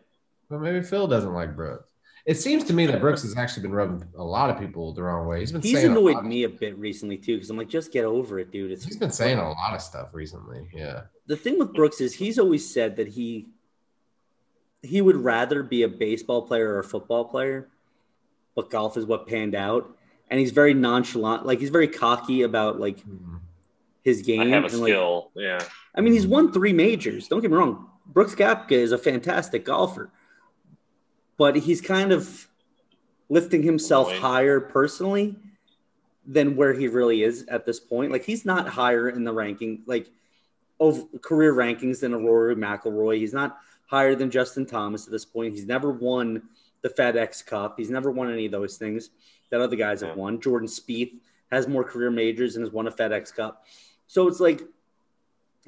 [0.49, 1.83] But maybe Phil doesn't like Brooks.
[2.25, 5.03] It seems to me that Brooks has actually been rubbing a lot of people the
[5.03, 5.41] wrong way.
[5.41, 7.67] He's been He's saying a annoyed lot me a bit recently too, because I'm like,
[7.67, 8.71] just get over it, dude.
[8.71, 10.69] It's He's been saying a lot of stuff recently.
[10.73, 11.01] Yeah.
[11.27, 13.49] the thing with Brooks is he's always said that he
[14.81, 17.69] he would rather be a baseball player or a football player,
[18.55, 19.95] but golf is what panned out.
[20.29, 23.39] And he's very nonchalant, like he's very cocky about like Mhm.
[24.03, 24.41] his game.
[24.41, 25.31] I have a and, like, skill.
[25.35, 25.59] yeah.
[25.95, 27.27] I mean, he's won three majors.
[27.27, 27.89] Don't get me wrong.
[28.05, 30.11] Brooks Koepka is a fantastic golfer,
[31.37, 32.47] but he's kind of
[33.29, 35.35] lifting himself higher personally
[36.25, 38.11] than where he really is at this point.
[38.11, 40.09] Like he's not higher in the ranking, like
[40.79, 43.17] of career rankings than a Rory McIlroy.
[43.17, 45.53] He's not higher than Justin Thomas at this point.
[45.53, 46.43] He's never won
[46.83, 47.75] the FedEx Cup.
[47.77, 49.09] He's never won any of those things
[49.49, 50.39] that other guys have won.
[50.39, 51.13] Jordan Spieth
[51.51, 53.65] has more career majors and has won a FedEx Cup.
[54.07, 54.61] So it's like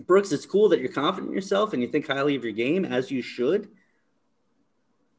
[0.05, 2.83] Brooks, it's cool that you're confident in yourself and you think highly of your game
[2.83, 3.69] as you should,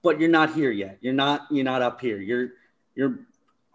[0.03, 0.99] but you're not here yet.
[1.01, 2.19] You're not you're not up here.
[2.19, 2.51] You're
[2.95, 3.21] you're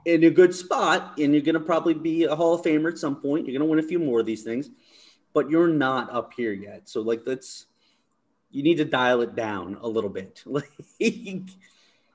[0.05, 3.15] in a good spot and you're gonna probably be a Hall of Famer at some
[3.15, 3.47] point.
[3.47, 4.69] You're gonna win a few more of these things,
[5.34, 6.88] but you're not up here yet.
[6.88, 7.65] So like that's
[8.51, 10.43] you need to dial it down a little bit.
[10.99, 11.49] Like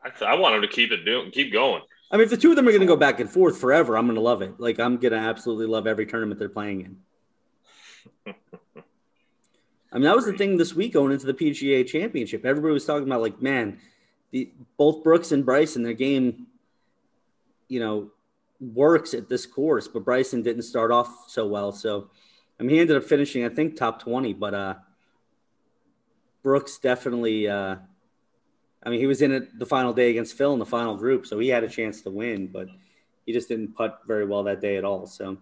[0.06, 1.82] I, I want him to keep it doing, keep going.
[2.10, 3.96] I mean, if the two of them are going to go back and forth forever,
[3.96, 4.58] I'm going to love it.
[4.58, 6.98] Like, I'm going to absolutely love every tournament they're playing
[8.26, 8.34] in.
[9.92, 12.44] I mean, that was the thing this week going into the PGA Championship.
[12.44, 13.78] Everybody was talking about, like, man,
[14.30, 16.46] the both Brooks and Bryson, their game,
[17.68, 18.10] you know,
[18.60, 21.72] works at this course, but Bryson didn't start off so well.
[21.72, 22.10] So,
[22.60, 24.74] I mean, he ended up finishing, I think, top 20, but uh,
[26.42, 27.48] Brooks definitely.
[27.48, 27.76] Uh,
[28.82, 31.26] I mean, he was in it the final day against Phil in the final group,
[31.26, 32.68] so he had a chance to win, but
[33.24, 35.06] he just didn't putt very well that day at all.
[35.06, 35.38] So,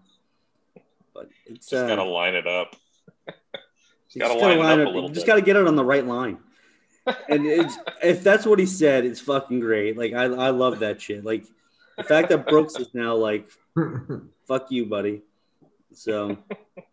[1.13, 2.75] but it's Just uh, gotta line it up.
[3.27, 5.31] you gotta just line gotta it up line a little you just bit.
[5.31, 6.39] got to get it on the right line.
[7.29, 9.95] and it's, if that's what he said, it's fucking great.
[9.97, 11.23] Like I, I love that shit.
[11.23, 11.45] Like
[11.97, 13.47] the fact that Brooks is now like,
[14.47, 15.21] "Fuck you, buddy."
[15.93, 16.37] So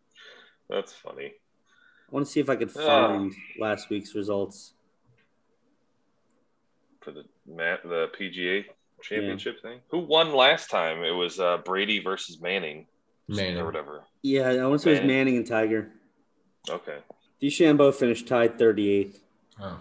[0.68, 1.26] That's funny.
[1.26, 3.08] I want to see if I could Ah.
[3.08, 4.74] find last week's results.
[7.02, 8.64] For the Matt, the PGA
[9.02, 9.80] championship thing.
[9.90, 11.02] Who won last time?
[11.02, 12.86] It was uh, Brady versus Manning,
[13.28, 13.58] Manning.
[13.58, 14.04] or whatever.
[14.22, 15.90] Yeah, I want to say it was Manning and Tiger.
[16.68, 16.98] Okay,
[17.42, 19.16] DeChambeau finished tied 38th.
[19.60, 19.78] Oh.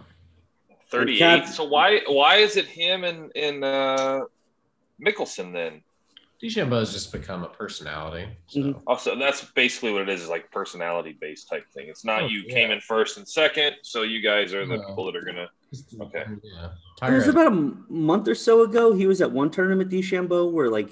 [0.89, 1.19] thirty-eight.
[1.19, 4.21] Cap- So why why is it him and and uh,
[5.05, 5.81] Mickelson then?
[6.41, 8.27] DeChambeau's just become a personality.
[8.47, 8.59] So.
[8.59, 8.81] Mhm.
[8.87, 10.23] Also, that's basically what it is.
[10.23, 11.87] Is like personality based type thing.
[11.87, 12.53] It's not Oh, you yeah.
[12.53, 14.87] came in first and second, so you guys are the No.
[14.87, 15.49] people that are gonna.
[16.01, 16.25] Okay.
[16.43, 16.69] Yeah.
[17.07, 18.93] It was about a month or so ago.
[18.93, 20.89] He was at one tournament, DeChambeau, where like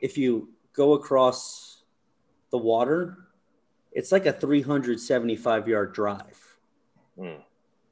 [0.00, 1.84] if you go across
[2.50, 3.16] the water,
[3.92, 6.58] it's like a 375 yard drive.
[7.18, 7.36] Hmm.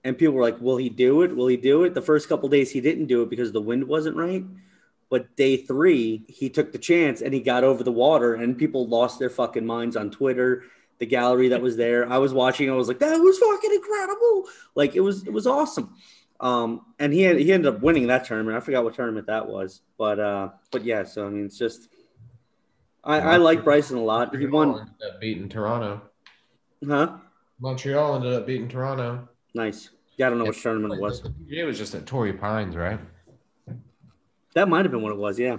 [0.04, 1.34] And people were like, "Will he do it?
[1.34, 3.84] Will he do it?" The first couple days he didn't do it because the wind
[3.86, 4.44] wasn't right.
[5.12, 8.88] But day three, he took the chance and he got over the water, and people
[8.88, 10.62] lost their fucking minds on Twitter.
[11.00, 12.70] The gallery that was there, I was watching.
[12.70, 15.96] I was like, "That was fucking incredible!" Like it was, it was awesome.
[16.40, 18.56] Um, and he he ended up winning that tournament.
[18.56, 21.02] I forgot what tournament that was, but uh, but yeah.
[21.02, 21.90] So I mean, it's just
[23.04, 24.34] I, I like Bryson a lot.
[24.34, 24.70] He won.
[24.70, 26.00] Ended up beating Toronto.
[26.88, 27.18] Huh?
[27.60, 29.28] Montreal ended up beating Toronto.
[29.52, 29.90] Nice.
[30.16, 31.22] Yeah, I don't know which tournament it was.
[31.50, 32.98] It was just at Torrey Pines, right?
[34.54, 35.38] That might have been what it was.
[35.38, 35.58] Yeah.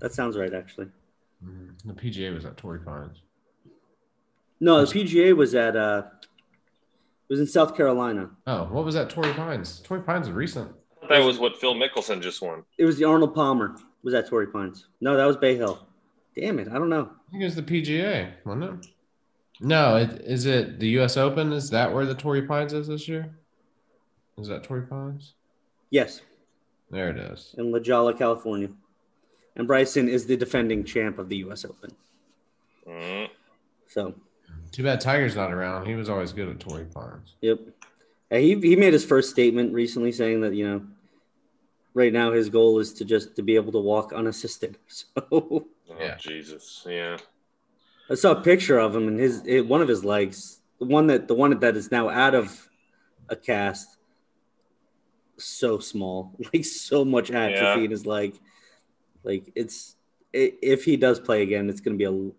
[0.00, 0.88] That sounds right, actually.
[1.84, 3.22] The PGA was at Torrey Pines.
[4.60, 6.02] No, the PGA was at uh,
[7.28, 8.30] it was in South Carolina.
[8.46, 9.80] Oh, what was that Torrey Pines?
[9.80, 10.70] Torrey Pines is recent.
[11.08, 12.64] That was what Phil Mickelson just won.
[12.78, 13.76] It was the Arnold Palmer.
[14.02, 14.86] Was that Torrey Pines?
[15.00, 15.86] No, that was Bay Hill.
[16.34, 17.10] Damn it, I don't know.
[17.28, 18.90] I think it was the PGA, wasn't it?
[19.60, 21.16] No, it, is it the U.S.
[21.16, 21.52] Open?
[21.52, 23.38] Is that where the Torrey Pines is this year?
[24.38, 25.34] Is that Torrey Pines?
[25.90, 26.20] Yes,
[26.90, 27.54] There it is.
[27.58, 28.68] in La Jolla, California.
[29.56, 31.64] And Bryson is the defending champ of the U.S.
[31.64, 31.90] Open.
[32.86, 33.28] Mm.
[33.88, 34.14] So,
[34.70, 35.86] Too bad Tiger's not around.
[35.86, 37.34] He was always good at Torrey Pines.
[37.40, 37.58] yep.
[38.30, 40.86] Uh, He he made his first statement recently saying that you know,
[41.94, 44.76] right now his goal is to just to be able to walk unassisted.
[44.88, 45.66] So Oh,
[45.98, 46.16] Yeah.
[46.18, 46.84] Jesus.
[46.88, 47.16] Yeah.
[48.10, 51.06] I saw a picture of him and his it, one of his legs, the one
[51.08, 52.68] that the one that is now out of
[53.28, 53.95] a cast,
[55.38, 57.84] so small, like so much atrophy Yeah.
[57.84, 58.38] in his leg.
[59.24, 59.96] Like it's
[60.34, 62.32] i if he does play again, it's going to be a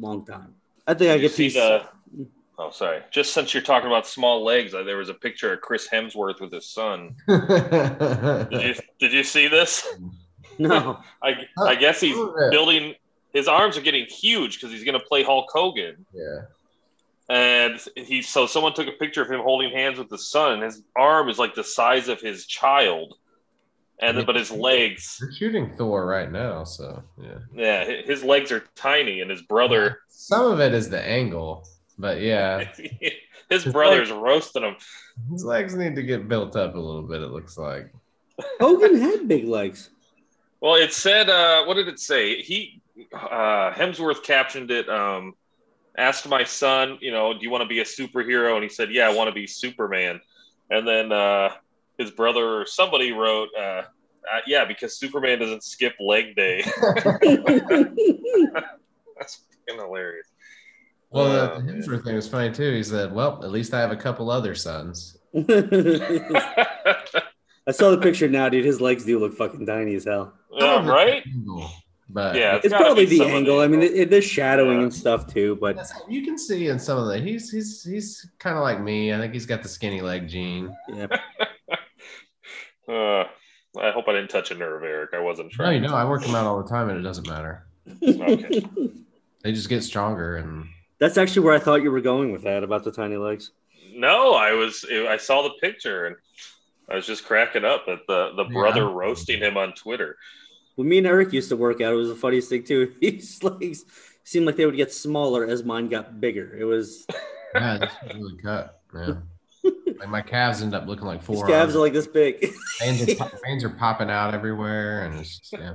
[0.00, 0.54] long time.
[0.86, 1.54] I think I Did you get see these.
[1.54, 1.84] the?
[2.56, 3.00] Oh, sorry.
[3.10, 6.40] Just since you're talking about small legs, uh, there was a picture of Chris Hemsworth
[6.40, 7.16] with his son.
[7.28, 9.84] Did you Did you see this?
[10.56, 12.14] No, I I guess he's
[12.52, 12.94] building.
[13.32, 16.06] His arms are getting huge because he's going to play Hulk Hogan.
[16.14, 16.42] yeah.
[17.28, 20.60] And he so someone took a picture of him holding hands with his son.
[20.60, 23.14] His arm is like the size of his child,
[24.00, 27.38] and then, but his legs, They're shooting Thor right now, so yeah.
[27.54, 31.66] yeah, his legs are tiny, and his brother, Some of it is the angle,
[31.98, 32.70] but yeah,
[33.48, 34.76] his brother's roasting him.
[35.30, 37.22] his legs need to get built up a little bit.
[37.22, 37.90] It looks like.
[38.60, 39.90] Hogan had big legs.
[40.60, 42.42] Well, it said, uh, what did it say?
[42.42, 44.88] He uh, Hemsworth captioned it.
[44.88, 45.34] Um,
[45.96, 48.54] asked my son, you know, do you want to be a superhero?
[48.54, 50.20] And he said, yeah, I want to be Superman.
[50.70, 51.50] And then uh,
[51.98, 56.62] his brother or somebody wrote, uh, uh, yeah, because Superman doesn't skip leg day.
[59.18, 60.26] That's fucking hilarious.
[61.10, 61.82] Well, Oh, the man.
[61.82, 62.72] Hemsworth thing was funny too.
[62.74, 65.42] He said, "Well, at least I have a couple other sons." I
[67.70, 68.64] saw the picture now, dude.
[68.64, 70.32] His legs do look fucking tiny as hell.
[70.52, 71.22] yeah, right?
[72.16, 72.56] Angle, But Yeah.
[72.56, 73.58] It's gotta probably the angle.
[73.58, 73.96] the I mean, angle.
[73.96, 74.82] it, it, there's shadowing Yeah.
[74.84, 78.30] and stuff too, but that's- you can see in some of the he's he's he's
[78.38, 79.12] kind of like me.
[79.12, 80.74] I think he's got the skinny leg gene.
[80.88, 81.06] yeah.
[82.86, 83.24] Uh,
[83.80, 85.14] I hope I didn't touch a nerve, Eric.
[85.14, 85.66] I wasn't trying.
[85.66, 85.82] No, trying.
[85.84, 87.66] you know, I work them out all the time, and it doesn't matter.
[88.06, 88.62] Okay.
[89.42, 90.64] They just get stronger, and
[90.98, 93.50] That's actually where I thought you were going with that about the tiny legs.
[93.94, 94.86] No, I was.
[94.90, 96.16] I saw the picture and
[96.90, 98.52] I was just cracking up at the the Yeah.
[98.52, 100.16] brother roasting him on Twitter.
[100.76, 102.94] When me and Eric used to work out, it was the funniest thing too.
[103.00, 103.84] His legs
[104.24, 106.56] seemed like they would get smaller as mine got bigger.
[106.56, 107.06] It was
[107.54, 108.80] yeah, this is really cut.
[108.94, 109.14] Yeah,
[109.98, 111.46] like my calves end up looking like his four.
[111.46, 112.52] calves are like this big.
[112.80, 115.74] veins, are, pop- veins are popping out everywhere, and it's just, yeah.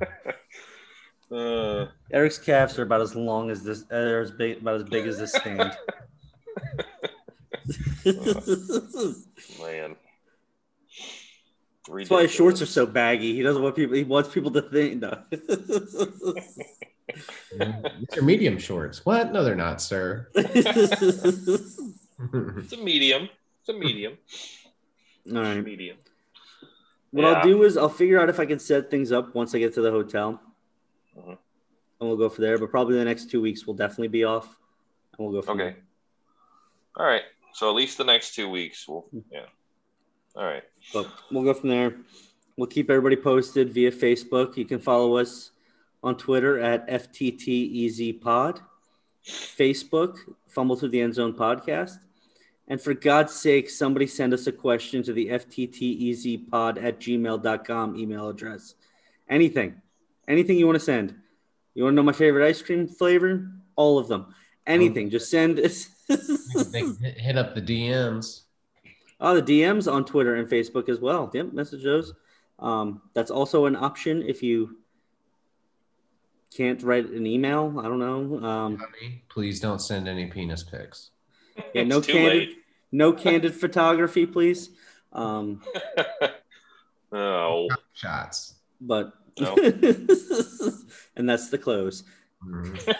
[1.31, 3.83] Uh, Eric's calves are about as long as this.
[3.83, 5.77] Uh, they're as big, about as big as this stand.
[9.61, 9.95] man,
[11.97, 13.33] That's why his shorts are so baggy.
[13.35, 13.95] He doesn't want people.
[13.95, 15.01] He wants people to think.
[15.01, 15.23] No.
[17.51, 19.05] These are medium shorts.
[19.05, 19.31] What?
[19.33, 20.27] No, they're not, sir.
[22.31, 23.29] It's a medium.
[23.61, 24.17] It's a medium.
[25.33, 25.63] All right.
[25.63, 25.95] Medium.
[27.11, 27.29] What Yeah.
[27.29, 29.73] I'll do is I'll figure out if I can set things up once I get
[29.75, 30.41] to the hotel,
[31.17, 31.29] Mhm.
[31.29, 31.37] and
[32.09, 32.57] we'll go from there.
[32.57, 34.45] But probably the next two weeks will definitely be off,
[35.17, 35.77] and we'll go from Okay.
[36.97, 37.23] All right.
[37.53, 38.85] So at least the next two weeks.
[38.87, 39.07] We'll.
[39.31, 39.45] Yeah.
[40.35, 40.63] All right.
[40.93, 41.97] But we'll go from there.
[42.57, 44.57] We'll keep everybody posted via Facebook.
[44.57, 45.51] You can follow us
[46.03, 48.59] on Twitter at FTTEZPod,
[49.25, 50.17] Facebook
[50.47, 51.99] Fumble Through the End Zone podcast.
[52.67, 58.29] And for God's sake, somebody send us a question to the FTTEZPod at gmail.com email
[58.29, 58.75] address.
[59.27, 59.81] Anything.
[60.27, 61.15] Anything you want to send.
[61.73, 63.49] You want to know my favorite ice cream flavor?
[63.75, 64.33] All of them.
[64.67, 65.09] Anything.
[65.09, 65.87] Just send us.
[66.07, 68.41] hit up the DMs.
[69.19, 71.29] Oh, the DMs on Twitter and Facebook as well.
[71.33, 72.13] Yep, message those.
[72.59, 74.77] Um, that's also an option if you
[76.55, 77.75] can't write an email.
[77.79, 78.47] I don't know.
[78.47, 81.11] Um, Honey, Please don't send any penis pics.
[81.73, 82.57] yeah, no candid, late.
[82.91, 84.71] no candid photography, please.
[85.13, 85.61] Um,
[87.11, 88.55] oh Shots.
[88.81, 89.55] but No.
[91.15, 92.03] and that's the close.
[92.45, 92.95] Mhm.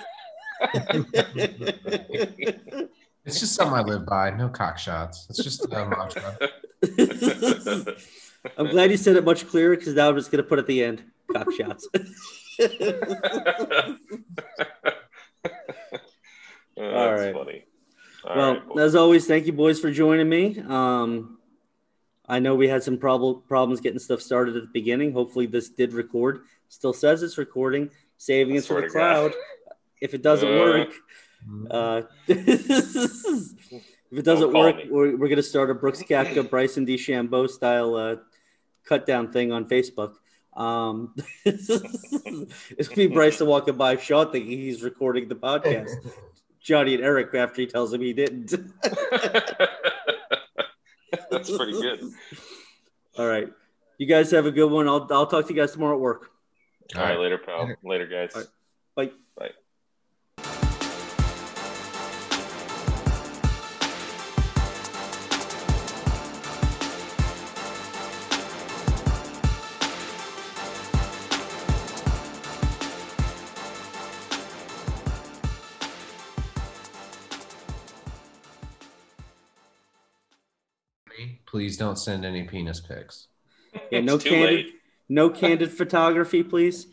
[3.30, 4.32] It's just something I live by.
[4.32, 5.28] No cock shots.
[5.30, 6.38] It's just a mantra.
[8.58, 10.84] I'm glad you said it much clearer because now I'm just gonna put at the
[10.84, 11.88] end cock shots.
[16.78, 17.34] Uh, All that's right.
[17.34, 17.66] funny.
[18.24, 20.58] All well, right, as always, thank you, boys, for joining me.
[20.66, 21.40] Um,
[22.26, 25.12] I know we had some prob- problems getting stuff started at the beginning.
[25.12, 26.40] Hopefully, this did record.
[26.70, 28.92] Still says it's recording, saving I it to the to God.
[28.94, 29.34] cloud.
[30.00, 30.60] If it doesn't Uh.
[30.60, 30.94] work,
[31.70, 34.88] uh, if it doesn't work, me.
[34.90, 38.16] we're, we're going to start a Brooks Koepka, Bryson DeChambeau style uh,
[38.86, 40.16] cut down thing on Facebook.
[40.54, 41.16] Um,
[41.46, 45.92] it's me, Bryson, walking by Sean thinking he's recording the podcast.
[46.62, 48.54] Johnny and Eric after he tells him he didn't.
[51.32, 52.12] That's pretty good.
[53.18, 53.48] All right.
[53.98, 54.88] You guys have a good one.
[54.88, 56.32] I'll, I'll talk to you guys tomorrow at work.
[56.96, 57.62] All right, later, pal.
[57.62, 57.78] Later.
[57.84, 58.32] Later, guys.
[58.36, 59.10] All right.
[59.10, 59.12] Bye.
[59.38, 59.52] Bye.
[81.60, 83.28] Please don't send any penis pics.
[83.92, 84.76] Yeah, no candid, late.
[85.10, 86.88] no candid photography, please.